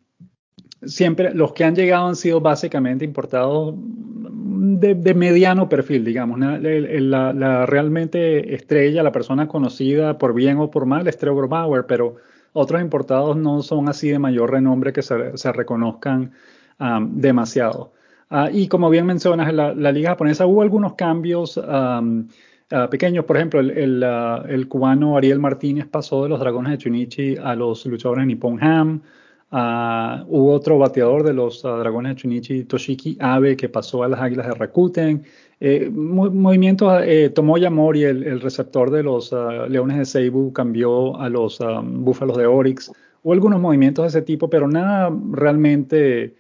[0.84, 6.40] siempre los que han llegado han sido básicamente importados de, de mediano perfil, digamos.
[6.40, 12.16] La, realmente estrella, la persona conocida por bien o por mal es Trevor Bauer, pero
[12.54, 16.32] otros importados no son así de mayor renombre que se, se reconozcan
[16.80, 17.94] um, demasiado.
[18.30, 22.28] Uh, y como bien mencionas, la, la, liga japonesa hubo algunos cambios um,
[22.72, 23.26] uh, pequeños.
[23.26, 27.56] Por ejemplo, el, uh, el, cubano Ariel Martínez pasó de los Dragones de Chunichi a
[27.56, 29.02] los luchadores Nippon Ham.
[29.52, 34.48] Hubo otro bateador de los Dragones de Chunichi, Toshiki Abe, que pasó a las Águilas
[34.48, 35.24] de Rakuten.
[35.60, 41.20] eh, movimientos, eh, Tomoya Mori, el, el, receptor de los uh, Leones de Seibu, cambió
[41.20, 42.92] a los Búfalos de Oryx,
[43.24, 46.34] o algunos movimientos de ese tipo, pero nada realmente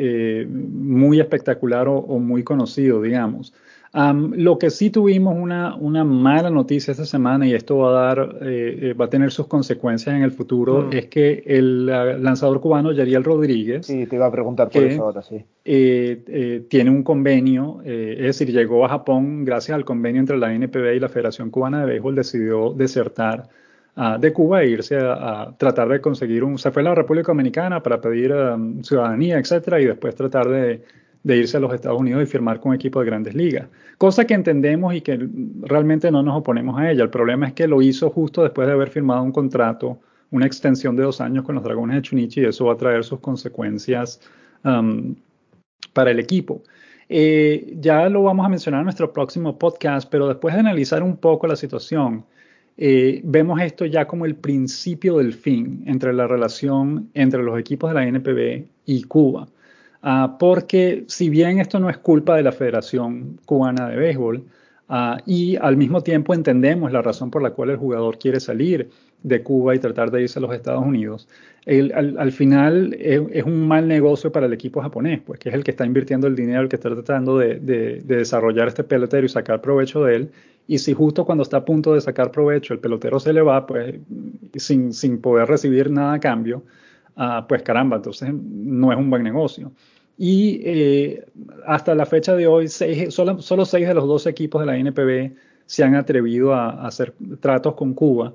[0.00, 3.52] eh, muy espectacular o, muy conocido, digamos.
[3.94, 8.14] Um, lo que sí tuvimos una, una, mala noticia esta semana y esto va a
[8.14, 10.92] dar, eh, eh, va a tener sus consecuencias en el futuro, mm.
[10.92, 13.86] es que el uh, lanzador cubano Yariel Rodríguez.
[13.86, 15.36] Sí, te iba a preguntar por que, eso ahora, sí.
[15.64, 20.36] Eh, eh tiene un convenio, eh, es decir, llegó a Japón gracias al convenio entre
[20.36, 23.48] la NPB y la Federación Cubana de Béisbol, decidió desertar
[23.96, 25.12] uh, de Cuba e irse a,
[25.44, 26.58] a, tratar de conseguir un.
[26.58, 30.82] Se fue a la República Dominicana para pedir um, ciudadanía, etcétera, y después tratar de
[31.22, 33.68] de irse a los Estados Unidos y firmar con un equipo de grandes ligas.
[33.98, 35.28] Cosa que entendemos y que
[35.62, 37.02] realmente no nos oponemos a ella.
[37.02, 39.98] El problema es que lo hizo justo después de haber firmado un contrato,
[40.30, 43.04] una extensión de dos años con los Dragones de Chunichi y eso va a traer
[43.04, 44.20] sus consecuencias
[44.64, 45.14] um,
[45.92, 46.62] para el equipo.
[47.08, 51.16] Eh, ya lo vamos a mencionar en nuestro próximo podcast, pero después de analizar un
[51.16, 52.24] poco la situación,
[52.76, 57.90] eh, vemos esto ya como el principio del fin entre la relación entre los equipos
[57.90, 59.48] de la NPB y Cuba.
[60.02, 64.44] Uh, porque si bien esto no es culpa de la Federación Cubana de Béisbol,
[64.88, 68.90] uh, y al mismo tiempo entendemos la razón por la cual el jugador quiere salir
[69.22, 71.28] de Cuba y tratar de irse a los Estados Unidos,
[71.66, 75.64] al, al, final es, un mal negocio para el equipo japonés, pues que es el
[75.64, 79.26] que está invirtiendo el dinero, el que está tratando de, de, de desarrollar este pelotero
[79.26, 80.30] y sacar provecho de él.
[80.66, 83.66] Y si justo cuando está a punto de sacar provecho el pelotero se le va,
[83.66, 83.96] pues
[84.54, 86.62] sin, sin poder recibir nada a cambio,
[87.18, 89.72] uh, pues caramba, entonces no es un buen negocio.
[90.16, 91.26] Y eh,
[91.66, 95.36] hasta la fecha de hoy, seis, solo, seis de los dos equipos de la NPB
[95.66, 98.34] se han atrevido a, hacer tratos con Cuba.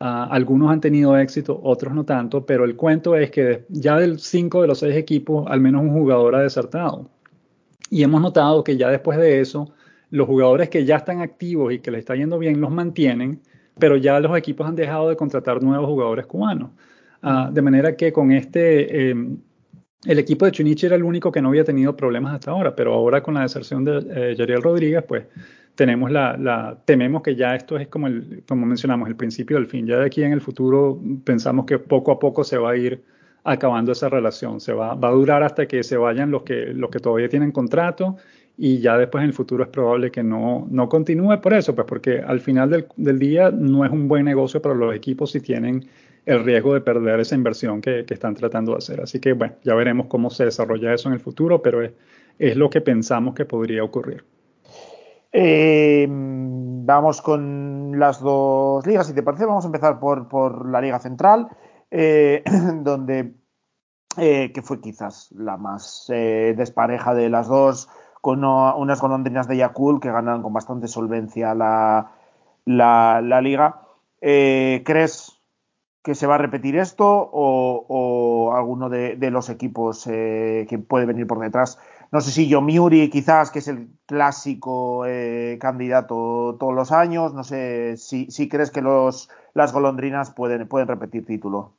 [0.00, 4.20] Uh, algunos han tenido éxito, otros no tanto, pero el cuento es que ya del
[4.20, 7.10] cinco de los seis equipos, al menos un jugador ha desertado.
[7.90, 9.72] Y hemos notado que ya después de eso,
[10.10, 13.40] los jugadores que ya están activos y que les está yendo bien los mantienen,
[13.78, 16.70] pero ya los equipos han dejado de contratar nuevos jugadores cubanos.
[17.22, 19.14] Uh, de manera que con este, eh,
[20.04, 22.94] el equipo de Chunichi era el único que no había tenido problemas hasta ahora, pero
[22.94, 25.24] ahora con la deserción de eh, Yariel Rodríguez, pues
[25.74, 29.66] tenemos la, la, tememos que ya esto es como, el, como mencionamos, el principio del
[29.66, 29.86] fin.
[29.86, 33.02] Ya de aquí en el futuro pensamos que poco a poco se va a ir
[33.44, 34.60] acabando esa relación.
[34.60, 37.52] Se va, va a durar hasta que se vayan los que, los que todavía tienen
[37.52, 38.16] contrato
[38.56, 41.86] y ya después en el futuro es probable que no, no continúe por eso, pues
[41.86, 45.86] porque al final del día no es un buen negocio para los equipos si tienen
[46.28, 49.00] el riesgo de perder esa inversión que, que, están tratando de hacer.
[49.00, 51.92] Así que, bueno, ya veremos cómo se desarrolla eso en el futuro, pero es,
[52.38, 54.26] es lo que pensamos que podría ocurrir.
[55.32, 60.82] Eh, vamos con las dos ligas, si te parece, vamos a empezar por, por la
[60.82, 61.48] Liga Central,
[61.90, 62.42] eh,
[62.82, 63.32] donde
[64.18, 67.88] eh, que fue quizás la más despareja de las dos,
[68.20, 72.12] con no, unas golondrinas de Yakul que ganan con bastante solvencia la,
[72.66, 73.80] la, la liga.
[74.20, 75.37] ¿Crees
[76.08, 81.26] que se va a repetir esto o, alguno de, los equipos eh, que puede venir
[81.26, 81.78] por detrás.
[82.10, 87.44] No sé si Yomiuri quizás, que es el clásico eh, candidato todos los años, no
[87.44, 91.74] sé si, crees que los, las golondrinas pueden, pueden repetir título.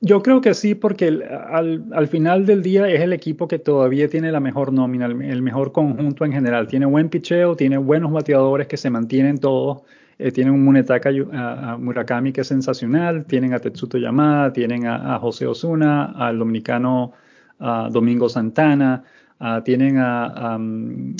[0.00, 4.08] Yo creo que sí, porque al, al, final del día es el equipo que todavía
[4.08, 6.68] tiene la mejor nómina, el, el mejor conjunto en general.
[6.68, 9.82] Tiene buen picheo, tiene buenos bateadores que se mantienen todos.
[10.18, 14.86] Eh, tienen un Munetaka a, a, Murakami que es sensacional, tienen a Tetsuto Yamada, tienen
[14.86, 17.12] a, a José Osuna, al dominicano
[17.90, 19.02] Domingo Santana,
[19.64, 21.14] tienen a, um,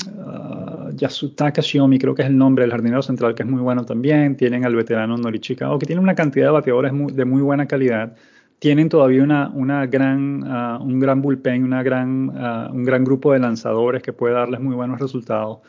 [0.95, 4.35] Yasutaka Shiomi, creo que es el nombre del jardinero central, que es muy bueno también,
[4.35, 8.15] tienen al veterano Norichika, que tiene una cantidad de bateadores muy, de muy buena calidad.
[8.59, 12.29] Tienen todavía una, una gran, uh, un gran bullpen, una gran,
[12.73, 15.59] un gran grupo de lanzadores que puede darles muy buenos resultados.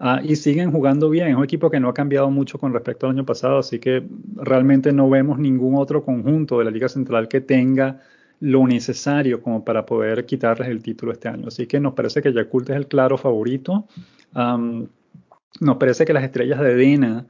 [0.00, 1.28] Uh, y siguen jugando bien.
[1.28, 4.02] Es un equipo que no ha cambiado mucho con respecto al año pasado, así que
[4.34, 8.00] realmente no vemos ningún otro conjunto de la Liga Central que tenga
[8.40, 11.48] lo necesario como para poder quitarles el título este año.
[11.48, 13.86] Así que nos parece que Yakult es el claro favorito.
[14.34, 17.26] Nos parece que las estrellas de Dena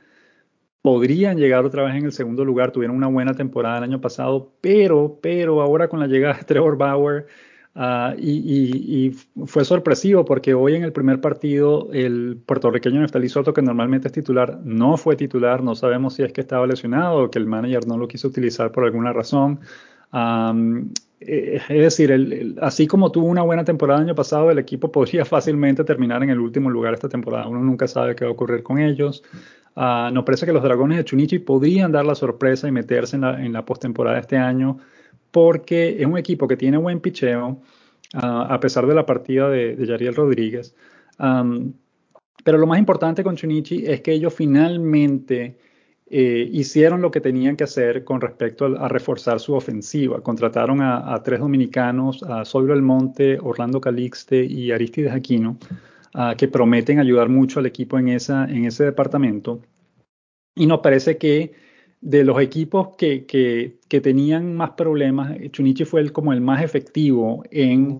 [0.82, 2.70] podrían llegar otra vez en el segundo lugar.
[2.70, 6.76] Tuvieron una buena temporada el año pasado, pero, pero ahora con la llegada de Trevor
[6.76, 7.26] Bauer,
[7.72, 13.28] Uh, y, y, y, fue sorpresivo porque hoy en el primer partido el puertorriqueño Neftali
[13.28, 15.62] Soto, que normalmente es titular, no fue titular.
[15.62, 18.72] No sabemos si es que estaba lesionado o que el manager no lo quiso utilizar
[18.72, 19.60] por alguna razón.
[20.12, 24.90] Um, es decir, el, así como tuvo una buena temporada el año pasado, el equipo
[24.92, 27.46] podría fácilmente terminar en el último lugar esta temporada.
[27.46, 29.22] Uno nunca sabe qué va a ocurrir con ellos.
[29.76, 33.52] Uh, nos parece que los Dragones de Chunichi podrían dar la sorpresa y meterse en
[33.52, 34.78] la postemporada este año
[35.30, 37.60] porque es un equipo que tiene buen picheo,
[38.14, 40.74] uh, a pesar de la partida de, de Yariel Rodríguez.
[42.44, 45.58] Pero lo más importante con Chunichi es que ellos finalmente
[46.06, 50.22] eh, hicieron lo que tenían que hacer con respecto a, reforzar su ofensiva.
[50.22, 55.58] Contrataron a, tres dominicanos, a El Monte, Orlando Calixte y Aristides Aquino,
[56.36, 59.60] que prometen ayudar mucho al equipo en, esa, en ese departamento.
[60.56, 61.52] Y nos parece que
[62.00, 67.44] de los equipos que, que, tenían más problemas, Chunichi fue el, como el más efectivo
[67.50, 67.98] en,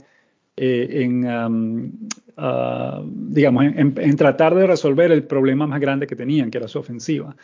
[0.57, 1.93] eh, en um,
[2.41, 6.79] uh, digamos, en, tratar de resolver el problema más grande que tenían, que era su
[6.79, 7.37] ofensiva.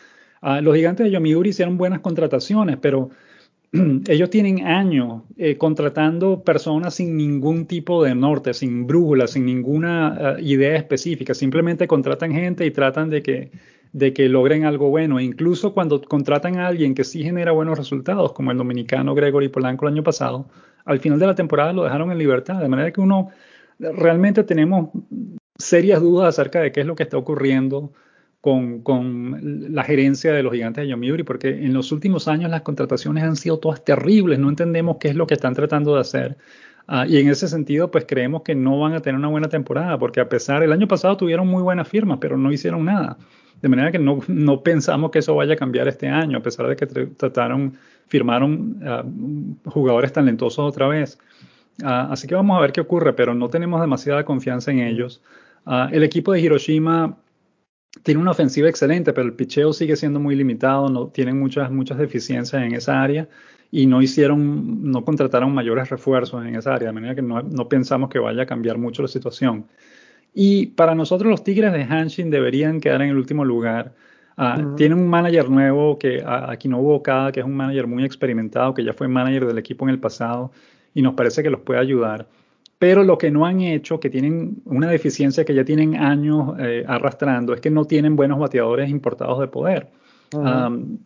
[0.43, 3.11] Uh, los gigantes de Yomiuri hicieron buenas contrataciones, pero
[4.09, 10.37] ellos tienen años eh, contratando personas sin ningún tipo de norte, sin brújula, sin ninguna
[10.39, 11.35] uh, idea específica.
[11.35, 13.51] Simplemente contratan gente y tratan de que
[13.97, 15.19] de que logren algo bueno.
[15.19, 19.49] E incluso cuando contratan a alguien que sí genera buenos resultados, como el dominicano Gregory
[19.49, 20.51] Polanco el año pasado,
[20.85, 22.61] al final de la temporada lo dejaron en libertad.
[22.61, 23.31] De manera que uno
[23.79, 24.91] realmente tenemos
[25.57, 27.95] serias dudas acerca de qué es lo que está ocurriendo
[28.43, 32.61] con, con la gerencia de los gigantes de Yomiuri, porque en los últimos años las
[32.61, 36.37] contrataciones han sido todas terribles, no entendemos qué es lo que están tratando de hacer.
[36.87, 39.99] Uh, y en ese sentido, pues creemos que no van a tener una buena temporada,
[39.99, 43.17] porque a pesar, el año pasado tuvieron muy buenas firmas, pero no hicieron nada.
[43.63, 46.67] De manera que no, no, pensamos que eso vaya a cambiar este año, a pesar
[46.67, 51.19] de que trataron, firmaron uh, jugadores talentosos otra vez.
[51.83, 55.23] Uh, así que vamos a ver qué ocurre, pero no tenemos demasiada confianza en ellos.
[55.65, 57.17] Uh, el equipo de Hiroshima
[58.03, 61.99] tiene una ofensiva excelente, pero el picheo sigue siendo muy limitado, no, tienen muchas, muchas
[61.99, 63.29] deficiencias en esa área
[63.71, 67.69] y no hicieron, no contrataron mayores refuerzos en esa área, de manera que no, no
[67.69, 69.67] pensamos que vaya a cambiar mucho la situación.
[70.39, 73.95] Y para nosotros los Tigres de Hanshin deberían quedar en el último lugar.
[74.37, 78.05] Uh, Tienen un manager nuevo que aquí no hubo cada, que es un manager muy
[78.05, 80.53] experimentado, que ya fue manager del equipo en el pasado
[80.93, 82.29] y nos parece que los puede ayudar.
[82.79, 86.85] Pero lo que no han hecho, que tienen una deficiencia que ya tienen años eh,
[86.87, 89.89] arrastrando, es que no tienen buenos bateadores importados de poder.
[90.35, 90.99] um,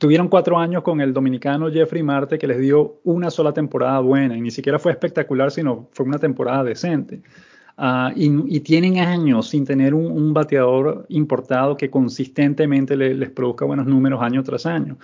[0.00, 4.36] tuvieron cuatro años con el dominicano Jeffrey Marte, que les dio una sola temporada buena
[4.36, 7.22] y ni siquiera fue espectacular, sino fue una temporada decente.
[7.76, 13.86] Uh, y, tienen años sin tener un, bateador importado que consistentemente le, les produzca buenos
[13.86, 14.96] números año tras año.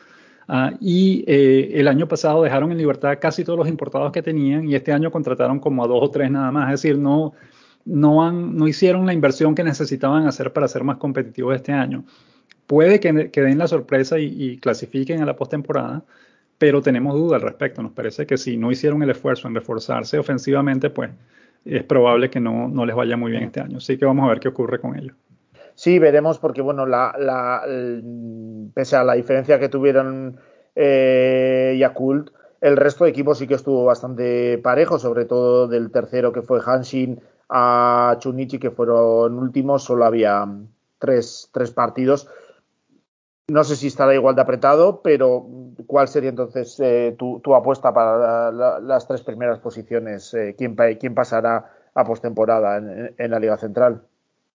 [0.49, 4.69] Uh, y eh, el año pasado dejaron en libertad casi todos los importados que tenían
[4.69, 6.73] y este año contrataron como a dos o tres nada más.
[6.73, 7.33] Es decir, no,
[7.85, 12.05] no, han, no hicieron la inversión que necesitaban hacer para ser más competitivos este año.
[12.67, 16.05] Puede que, que den la sorpresa y, y clasifiquen a la postemporada,
[16.59, 17.83] pero tenemos duda al respecto.
[17.83, 21.11] Nos parece que si no hicieron el esfuerzo en reforzarse ofensivamente, pues
[21.65, 23.79] es probable que no, no les vaya muy bien este año.
[23.79, 25.17] Así que vamos a ver qué ocurre con ellos.
[25.75, 27.63] Sí, veremos, porque bueno, la, la,
[28.75, 30.39] pese a la diferencia que tuvieron
[30.75, 36.33] eh, Yakult, el resto de equipos sí que estuvo bastante parejo, sobre todo del tercero
[36.33, 40.47] que fue Hanshin a Chunichi, que fueron últimos, solo había
[40.99, 42.29] tres, tres partidos.
[43.51, 45.45] No sé si estará igual de apretado, pero
[45.89, 50.33] ¿cuál sería entonces eh, tu, tu, apuesta para la, la, las tres primeras posiciones?
[50.35, 54.03] Eh, ¿quién, ¿quién, pasará a postemporada en, en, la Liga Central?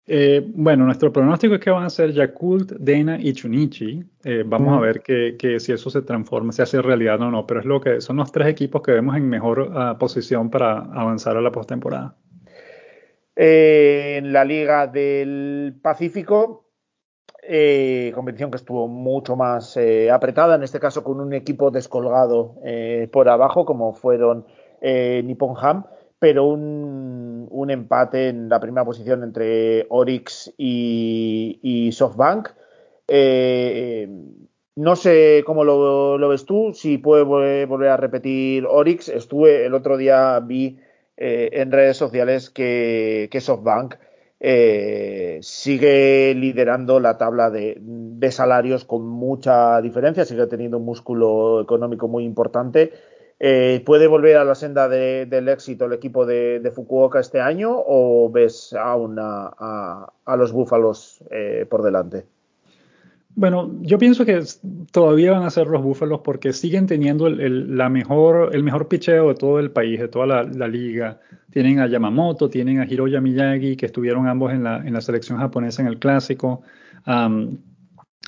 [0.07, 4.05] Eh, bueno, nuestro pronóstico es que van a ser Yakult, Dena y Chunichi.
[4.45, 7.61] Vamos a ver que, que, si eso se transforma, se hace realidad o no, pero
[7.61, 11.39] es lo que son los tres equipos que vemos en mejor uh, posición para avanzar
[11.39, 12.15] a la postemporada.
[13.37, 16.63] En la Liga del Pacífico,
[17.43, 22.55] eh, competición que estuvo mucho más eh, apretada, en este caso con un equipo descolgado
[22.65, 24.47] eh, por abajo, como fueron
[24.81, 25.85] eh, Nippon Ham,
[26.21, 32.51] pero un, un, empate en la primera posición entre Orix y, SoftBank.
[34.75, 39.09] No sé cómo lo, lo, ves tú, si puede volver a repetir Orix.
[39.09, 40.79] Estuve el otro día, vi
[41.17, 43.97] en redes sociales que, que SoftBank
[44.45, 47.81] eh, sigue liderando la tabla de,
[48.33, 52.93] salarios con mucha diferencia, sigue teniendo un músculo económico muy importante.
[53.39, 57.41] Eh, ¿Puede volver a la senda de, del éxito el equipo de, de, Fukuoka este
[57.41, 62.27] año o ves aún a, a, a los búfalos eh, por delante?
[63.35, 64.43] Bueno, yo pienso que
[64.91, 69.29] todavía van a ser los Búfalos porque siguen teniendo el, la mejor, el mejor picheo
[69.29, 71.19] de todo el país, de toda la, liga.
[71.51, 75.39] Tienen a Yamamoto, tienen a Hiroya Miyagi, que estuvieron ambos en la, en la selección
[75.39, 76.63] japonesa en el clásico.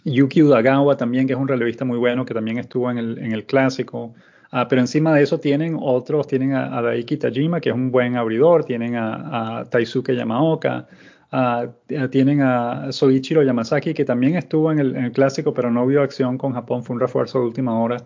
[0.04, 3.32] Yuki Udagawa también, que es un relevista muy bueno, que también estuvo en el, en
[3.32, 4.14] el clásico.
[4.52, 7.90] Uh, pero encima de eso tienen otros, tienen a, a Daiki Tajima, que es un
[7.90, 10.86] buen abridor, tienen a, a Taisuke Yamaoka.
[11.34, 15.84] Uh, tienen a Soichiro Yamazaki, que también estuvo en el, en el, clásico, pero no
[15.84, 17.96] vio acción con Japón, fue un refuerzo de última hora.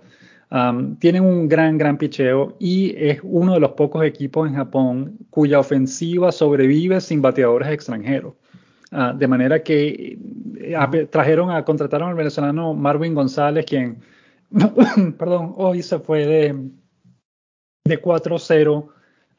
[0.50, 5.18] Um, tienen un gran, gran picheo y es uno de los pocos equipos en Japón
[5.28, 8.32] cuya ofensiva sobrevive sin bateadores extranjeros.
[8.90, 10.18] Ah, de manera que
[10.56, 13.98] eh, trajeron a, contrataron al venezolano Marvin González, quien,
[15.18, 16.70] perdón, hoy se fue de,
[17.84, 18.88] de 4-0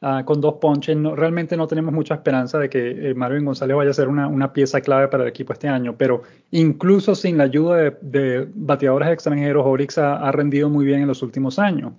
[0.00, 0.96] ah, con dos ponches.
[1.14, 4.80] realmente no tenemos mucha esperanza de que eh, Marvin González vaya a ser una, pieza
[4.80, 9.64] clave para el equipo este año, pero incluso sin la ayuda de, de bateadores extranjeros,
[9.66, 11.92] Orix ha, rendido muy bien en los últimos años.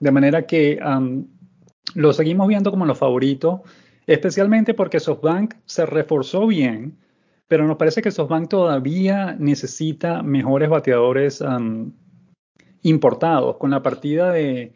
[0.00, 0.78] De manera que
[1.94, 3.60] lo seguimos viendo como los favoritos
[4.06, 6.98] especialmente porque SoftBank se reforzó bien,
[7.48, 11.42] pero nos parece que SoftBank todavía necesita mejores bateadores
[12.82, 13.56] importados.
[13.56, 14.72] Con la partida de,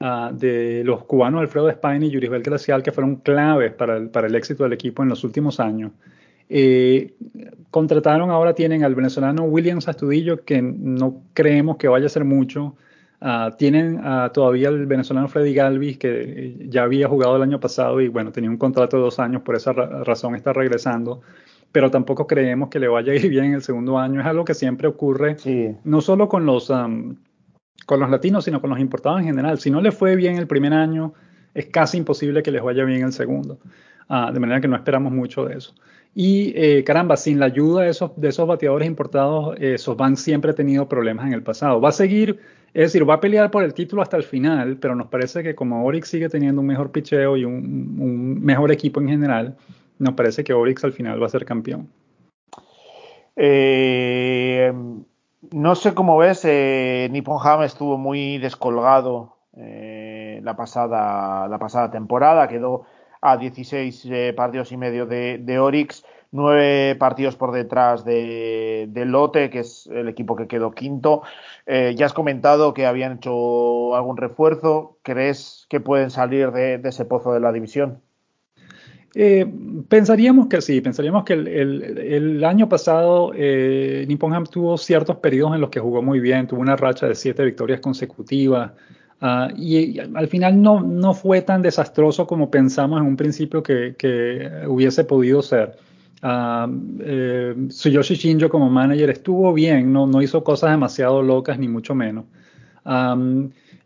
[0.00, 4.26] ah, de los cubanos Alfredo España y Yurisbel Glacial, que fueron claves para el, para
[4.26, 5.92] el éxito del equipo en los últimos años,
[6.50, 7.14] eh,
[7.70, 12.74] contrataron, ahora tienen al venezolano Williams Astudillo, que no creemos que vaya a ser mucho.
[13.20, 17.58] Uh, tienen uh, todavía el venezolano Freddy Galvis, que eh, ya había jugado el año
[17.58, 21.20] pasado y bueno, tenía un contrato de dos años, por esa ra razón está regresando,
[21.72, 24.20] pero tampoco creemos que le vaya a ir bien en el segundo año.
[24.20, 25.74] Es algo que siempre ocurre, sí.
[25.82, 27.16] no solo con los, um,
[27.88, 29.58] con los latinos, sino con los importados en general.
[29.58, 31.14] Si no le fue bien el primer año,
[31.54, 33.58] es casi imposible que les vaya bien el segundo.
[34.10, 35.74] Uh, de manera que no esperamos mucho de eso.
[36.14, 40.50] Y eh, caramba, sin la ayuda de esos, de esos bateadores importados, eh, van siempre
[40.50, 41.80] ha tenido problemas en el pasado.
[41.80, 42.38] Va a seguir
[42.74, 45.54] es decir, va a pelear por el título hasta el final, pero nos parece que
[45.54, 49.56] como Orix sigue teniendo un mejor picheo y un, mejor equipo en general,
[49.98, 51.88] nos parece que Orix al final va a ser campeón.
[53.36, 54.72] Eh,
[55.50, 61.90] no sé cómo ves, eh, Nippon Ham estuvo muy descolgado eh, la, pasada, la pasada
[61.90, 62.84] temporada, quedó
[63.20, 69.50] a 16 eh, partidos y medio de, de Orix nueve partidos por detrás de, Lote,
[69.50, 71.22] que es el equipo que quedó quinto.
[71.66, 74.98] Eh, ya has comentado que habían hecho algún refuerzo.
[75.02, 78.02] ¿Crees que pueden salir de, ese pozo de la división?
[79.14, 79.46] Eh,
[79.88, 85.62] pensaríamos que sí, pensaríamos que el, año pasado eh, Nippon Ham tuvo ciertos periodos en
[85.62, 88.72] los que jugó muy bien, tuvo una racha de siete victorias consecutivas
[89.22, 93.94] ah, y, al final no, no fue tan desastroso como pensamos en un principio que,
[94.66, 95.76] hubiese podido ser.
[96.20, 96.68] Uh,
[97.00, 102.24] eh, Shinjo como manager estuvo bien, no, no hizo cosas demasiado locas ni mucho menos.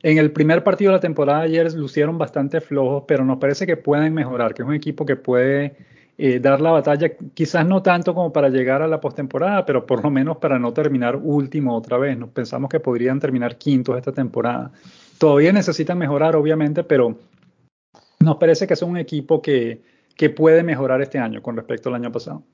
[0.02, 3.76] En el primer partido de la temporada ayer lucieron bastante flojos, pero nos parece que
[3.76, 5.76] pueden mejorar, que es un equipo que puede
[6.18, 10.02] eh, dar la batalla, quizás no tanto como para llegar a la postemporada, pero por
[10.02, 12.18] lo menos para no terminar último otra vez.
[12.18, 14.72] Nos pensamos que podrían terminar quintos esta temporada.
[15.18, 17.16] Todavía necesitan mejorar, obviamente, pero
[18.20, 19.82] nos parece que es un equipo que,
[20.16, 22.44] ¿Qué puede mejorar este año con respecto al año pasado?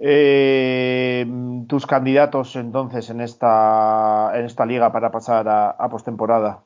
[0.00, 1.26] Eh,
[1.66, 6.62] tus candidatos entonces en esta, en esta liga para pasar a, postemporada.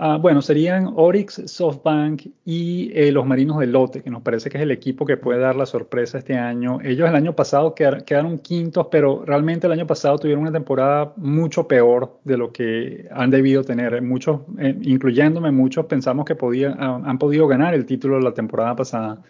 [0.00, 4.56] Ah, bueno, serían Orix, SoftBank y eh, los Marinos del Lote, que nos parece que
[4.56, 6.78] es el equipo que puede dar la sorpresa este año.
[6.82, 11.66] Ellos el año pasado quedaron, quintos, pero realmente el año pasado tuvieron una temporada mucho
[11.66, 14.00] peor de lo que han debido tener.
[14.02, 19.20] Muchos, eh, incluyéndome, muchos pensamos que podían, han podido ganar el título la temporada pasada.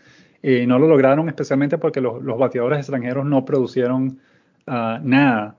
[0.42, 4.18] Eh, no lo lograron especialmente porque los, bateadores extranjeros no producieron
[4.66, 5.56] uh, nada.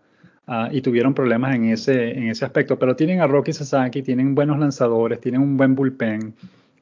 [0.51, 2.79] Ah, y tuvieron problemas en ese, en ese aspecto.
[2.79, 6.33] Pero tienen a Rocky Sasaki, tienen buenos lanzadores, tienen un buen bullpen.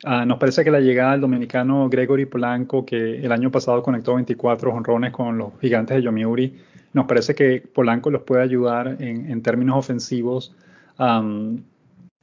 [0.05, 4.15] Ah, nos parece que la llegada del dominicano Gregory Polanco, que el año pasado conectó
[4.15, 6.55] 24 honrones con los gigantes de Yomiuri,
[6.93, 10.55] nos parece que Polanco los puede ayudar en, en términos ofensivos.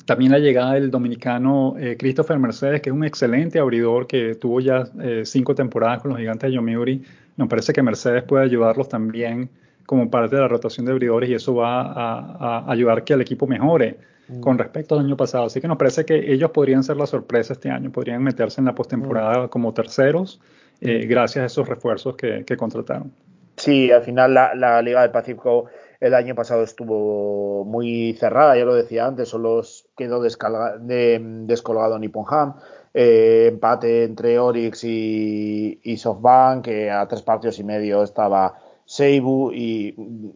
[0.05, 4.61] También la llegada del dominicano eh, Christopher Mercedes, que es un excelente abridor que tuvo
[4.61, 7.03] ya eh, cinco temporadas con los gigantes de Yomiuri.
[7.37, 9.49] Nos parece que Mercedes puede ayudarlos también
[9.87, 13.47] como parte de la rotación de abridores y eso va a, ayudar que el equipo
[13.47, 13.99] mejore
[14.29, 14.41] mm.
[14.41, 15.47] con respecto al año pasado.
[15.47, 18.67] Así que nos parece que ellos podrían ser la sorpresa este año, podrían meterse en
[18.67, 19.49] la postemporada mm.
[19.49, 20.41] como terceros
[20.81, 23.13] eh, gracias a esos refuerzos que, contrataron.
[23.57, 25.67] Sí, al final la, Liga del Pacífico
[26.05, 29.63] el año pasado estuvo muy cerrada, ya lo decía antes, solo
[29.97, 32.57] quedó descolgado Nippon Ham.
[32.93, 38.53] Eh, empate entre Orix y, SoftBank, que a tres partidos y medio estaba
[38.85, 39.95] Seibu y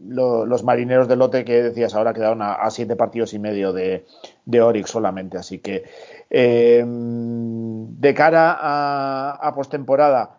[0.09, 4.07] los marineros de lote que decías ahora quedaron a, siete partidos y medio de,
[4.47, 5.37] de Orix solamente.
[5.37, 5.85] Así que
[6.31, 10.38] eh, de cara a, a postemporada,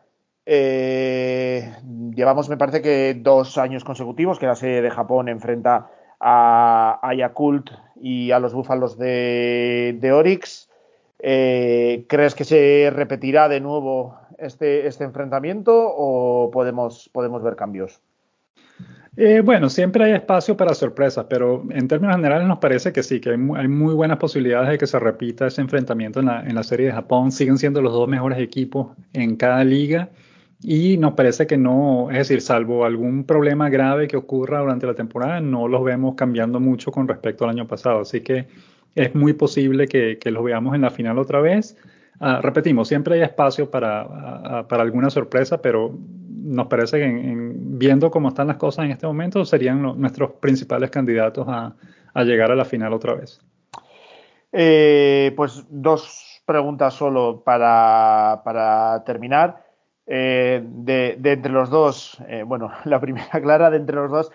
[0.52, 1.76] eh,
[2.16, 7.14] llevamos, me parece que dos años consecutivos que la serie de Japón enfrenta a, a
[7.14, 7.70] Yakult
[8.02, 10.68] y a los búfalos de, de Orix.
[11.20, 18.02] Eh, ¿Crees que se repetirá de nuevo este, este enfrentamiento o podemos, podemos ver cambios?
[19.18, 23.20] Eh, bueno, siempre hay espacio para sorpresas, pero en términos generales nos parece que sí,
[23.20, 26.64] que hay muy, buenas posibilidades de que se repita ese enfrentamiento en la, en la,
[26.64, 27.32] serie de Japón.
[27.32, 30.10] Siguen siendo los dos mejores equipos en cada liga
[30.62, 34.94] y nos parece que no, es decir, salvo algún problema grave que ocurra durante la
[34.94, 38.02] temporada, no los vemos cambiando mucho con respecto al año pasado.
[38.02, 38.48] Así que
[38.94, 41.78] es muy posible que, los veamos en la final otra vez.
[42.20, 45.98] Uh, repetimos, siempre hay espacio para, uh, para, alguna sorpresa, pero
[46.28, 50.32] nos parece que en, en, viendo cómo están las cosas en este momento, serían nuestros
[50.42, 51.74] principales candidatos a,
[52.26, 53.40] llegar a la final otra vez.
[54.52, 59.69] Eh, pues dos preguntas solo para terminar.
[60.12, 64.32] Eh, de, entre los dos, eh, bueno, la primera clara de entre los dos,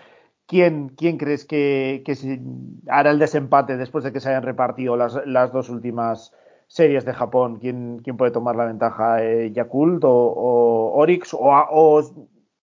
[0.47, 2.39] ¿quién, quién crees que, que
[2.87, 6.33] hará el desempate después de que se hayan repartido las, las dos últimas
[6.67, 7.57] series de Japón?
[7.59, 9.21] ¿Quién, quién puede tomar la ventaja?
[9.21, 11.33] Eh, ¿Yakult o, o Orix?
[11.33, 12.01] O, o,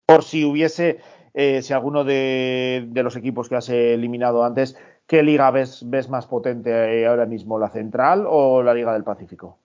[0.05, 0.99] por si hubiese,
[1.33, 4.77] eh, si alguno de, de, los equipos que has eliminado antes,
[5.07, 7.59] ¿qué liga ves, ves más potente ahora mismo?
[7.59, 9.62] ¿La Central o la Liga del Pacífico?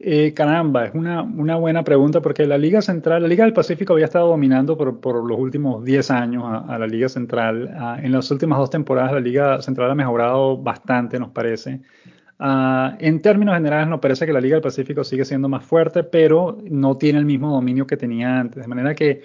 [0.00, 3.94] Eh, caramba, es una, una, buena pregunta porque la Liga Central, la Liga del Pacífico
[3.94, 7.74] había estado dominando por, por los últimos 10 años a, la Liga Central.
[7.74, 11.80] Uh, en las últimas dos temporadas la Liga Central ha mejorado bastante, nos parece.
[12.38, 16.04] Uh, en términos generales, nos parece que la Liga del Pacífico sigue siendo más fuerte,
[16.04, 18.62] pero no tiene el mismo dominio que tenía antes.
[18.62, 19.24] De manera que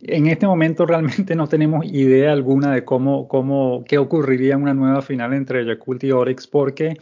[0.00, 4.72] en este momento realmente no tenemos idea alguna de cómo, cómo qué ocurriría en una
[4.72, 6.96] nueva final entre Yakult y Oryx, porque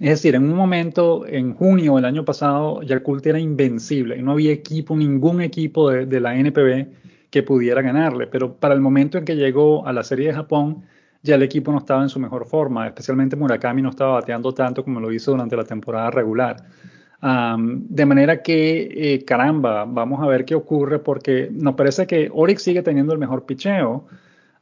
[0.00, 4.50] es decir, en un momento, en junio del año pasado, Yakult era invencible no había
[4.52, 6.88] equipo, ningún equipo de, la NPB
[7.30, 8.26] que pudiera ganarle.
[8.26, 10.82] Pero para el momento en que llegó a la Serie de Japón,
[11.22, 12.88] ya el equipo no estaba en su mejor forma.
[12.88, 16.56] Especialmente Murakami no estaba bateando tanto como lo hizo durante la temporada regular.
[17.68, 22.62] De manera que, eh, caramba, vamos a ver qué ocurre porque nos parece que Oryx
[22.62, 24.06] sigue teniendo el mejor picheo.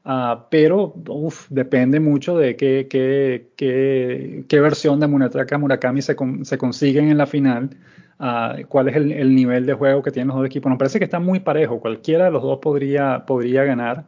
[0.04, 6.16] Uh, pero uf, depende mucho de qué, qué, qué, qué versión de Munetaka Murakami se,
[6.16, 7.70] con, se consiguen en la final,
[8.18, 10.70] uh, cuál es el, el, nivel de juego que tienen los dos equipos.
[10.70, 14.06] Nos parece que está muy parejo, cualquiera de los dos podría, podría ganar.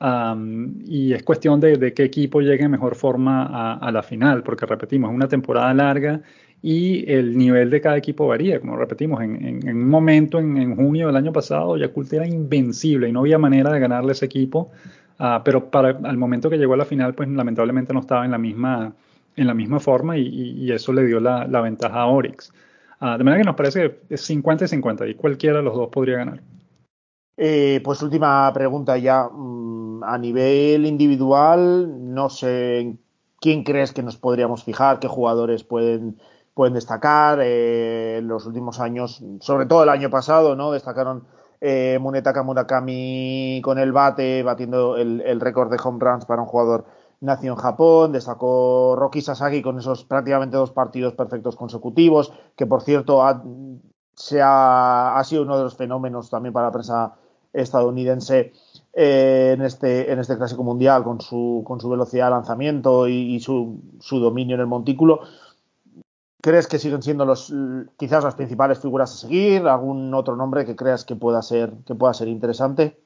[0.00, 4.02] Um, y es cuestión de, de, qué equipo llegue en mejor forma a, a, la
[4.02, 6.22] final, porque repetimos, es una temporada larga
[6.60, 8.60] y el nivel de cada equipo varía.
[8.60, 12.26] Como repetimos, en, en, en un momento, en, en, junio del año pasado, Yakult era
[12.26, 14.70] invencible y no había manera de ganarle ese equipo.
[15.18, 18.30] Uh, pero para al momento que llegó a la final, pues lamentablemente no estaba en
[18.30, 18.92] la misma,
[19.36, 22.52] en la misma forma y, eso le dio la, ventaja a Oryx.
[23.00, 25.74] Uh, de manera que nos parece que es 50 y 50 y cualquiera de los
[25.74, 26.40] dos podría ganar.
[27.36, 29.28] Eh, pues última pregunta ya.
[29.28, 32.96] Mm, a nivel individual, no sé
[33.40, 36.18] quién crees que nos podríamos fijar, qué jugadores pueden,
[36.54, 37.40] pueden destacar.
[37.42, 40.72] Eh, en los últimos años, sobre todo el año pasado, ¿no?
[40.72, 41.24] Destacaron
[41.64, 46.84] eh, Munetaka Murakami con el bate, batiendo el, récord de home runs para un jugador
[47.20, 52.82] nació en Japón, destacó Rocky Sasaki con esos prácticamente dos partidos perfectos consecutivos, que por
[52.82, 53.40] cierto ha
[55.24, 57.14] sido uno de los fenómenos también para la prensa
[57.52, 58.52] estadounidense
[58.92, 63.36] eh, en, este, en este clásico mundial con su, con su velocidad de lanzamiento y,
[63.36, 65.20] y su, su, dominio en el montículo.
[66.42, 67.54] ¿Crees que siguen siendo los
[67.96, 69.62] quizás las principales figuras a seguir?
[69.62, 72.98] ¿Algún otro nombre que creas que pueda ser, que pueda ser interesante?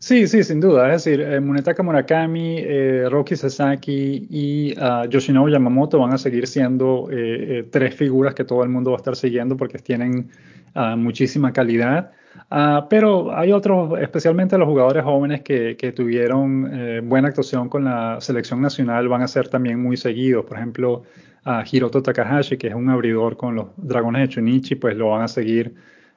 [0.00, 0.92] Sí, sí, sin duda.
[0.92, 6.46] Es decir, eh, Munetaka Murakami, eh, Rocky Sasaki y uh, Yoshinobu Yamamoto van a seguir
[6.48, 10.28] siendo eh, eh, tres figuras que todo el mundo va a estar siguiendo porque tienen
[10.74, 12.10] uh, muchísima calidad.
[12.50, 17.84] Uh, pero hay otros, especialmente los jugadores jóvenes que, que tuvieron eh, buena actuación con
[17.84, 20.44] la selección nacional, van a ser también muy seguidos.
[20.44, 21.04] Por ejemplo,
[21.46, 25.22] uh, Hiroto Takahashi, que es un abridor con los Dragones de Chunichi, pues lo van
[25.22, 25.74] a seguir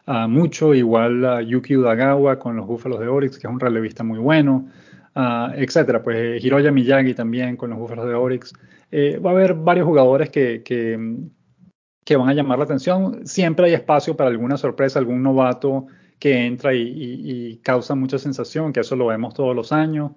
[0.07, 0.73] uh, mucho.
[0.73, 4.67] Igual Yuki Udagawa con los Búfalos de Orix, que es un relevista muy bueno,
[5.15, 6.01] etcétera.
[6.03, 8.53] Pues Hiroya Miyagi también con los Búfalos de Orix.
[8.91, 13.25] Eh, va a haber varios jugadores que, que, van a llamar la atención.
[13.27, 15.85] Siempre hay espacio para alguna sorpresa, algún novato
[16.17, 20.11] que entra y, causa mucha sensación, que eso lo vemos todos los años.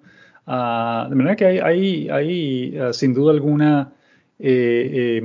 [0.45, 3.93] Uh, de manera que hay, hay, uh, sin duda alguna
[4.39, 5.21] eh, eh,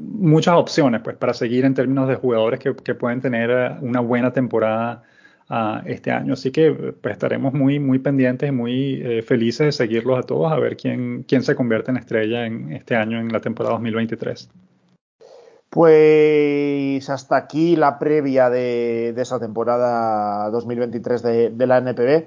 [0.00, 4.00] muchas opciones pues, para seguir en términos de jugadores que, que pueden tener uh, una
[4.00, 5.04] buena temporada
[5.86, 6.34] este año.
[6.34, 10.52] Así que pues, estaremos muy, muy pendientes y muy eh, felices de seguirlos a todos,
[10.52, 14.50] a ver quién, quién se convierte en estrella en este año, en la temporada 2023.
[15.70, 22.26] Pues hasta aquí la previa de, de esa temporada 2023 de, de la NPB.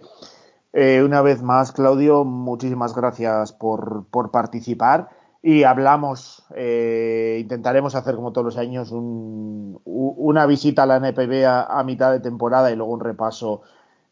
[0.74, 5.10] Eh, una vez más, Claudio, muchísimas gracias por, por participar
[5.42, 11.46] y hablamos, eh, intentaremos hacer como todos los años un, una visita a la NPB
[11.46, 13.62] a, a, mitad de temporada y luego un repaso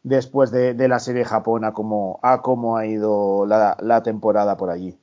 [0.02, 4.56] después de, de la serie Japón a cómo, a cómo ha ido la, la temporada
[4.56, 4.98] por allí.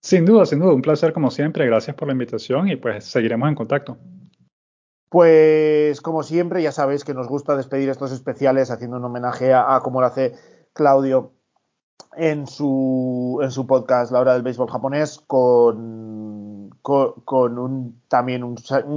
[0.00, 1.66] Sin duda, sin duda, un placer como siempre.
[1.66, 3.98] Gracias por la invitación y pues seguiremos en contacto.
[5.08, 9.80] Pues como siempre, ya sabéis que nos gusta despedir estos especiales haciendo un homenaje a,
[9.82, 10.34] como lo hace
[10.72, 11.32] Claudio
[12.16, 18.56] en su, en su podcast La Hora del Béisbol Japonés con, con, un, también un,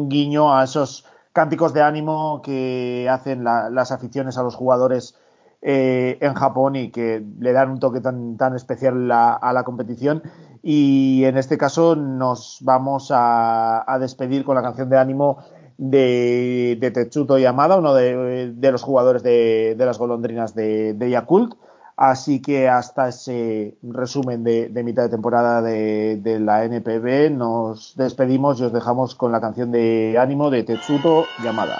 [0.10, 5.16] guiño a esos cánticos de ánimo que hacen las aficiones a los jugadores
[5.62, 10.24] eh, en Japón y que le dan un toque tan, tan especial a la competición.
[10.64, 15.40] Y en este caso nos vamos a, a despedir con la canción de ánimo
[15.82, 21.56] de, de Tetsuto Yamada, uno de, los jugadores de, las golondrinas de, Yakult.
[22.04, 28.64] Así que hasta ese resumen de, mitad de temporada de, la NPB nos despedimos y
[28.64, 31.80] os dejamos con la canción de ánimo de Tetsuto Yamada.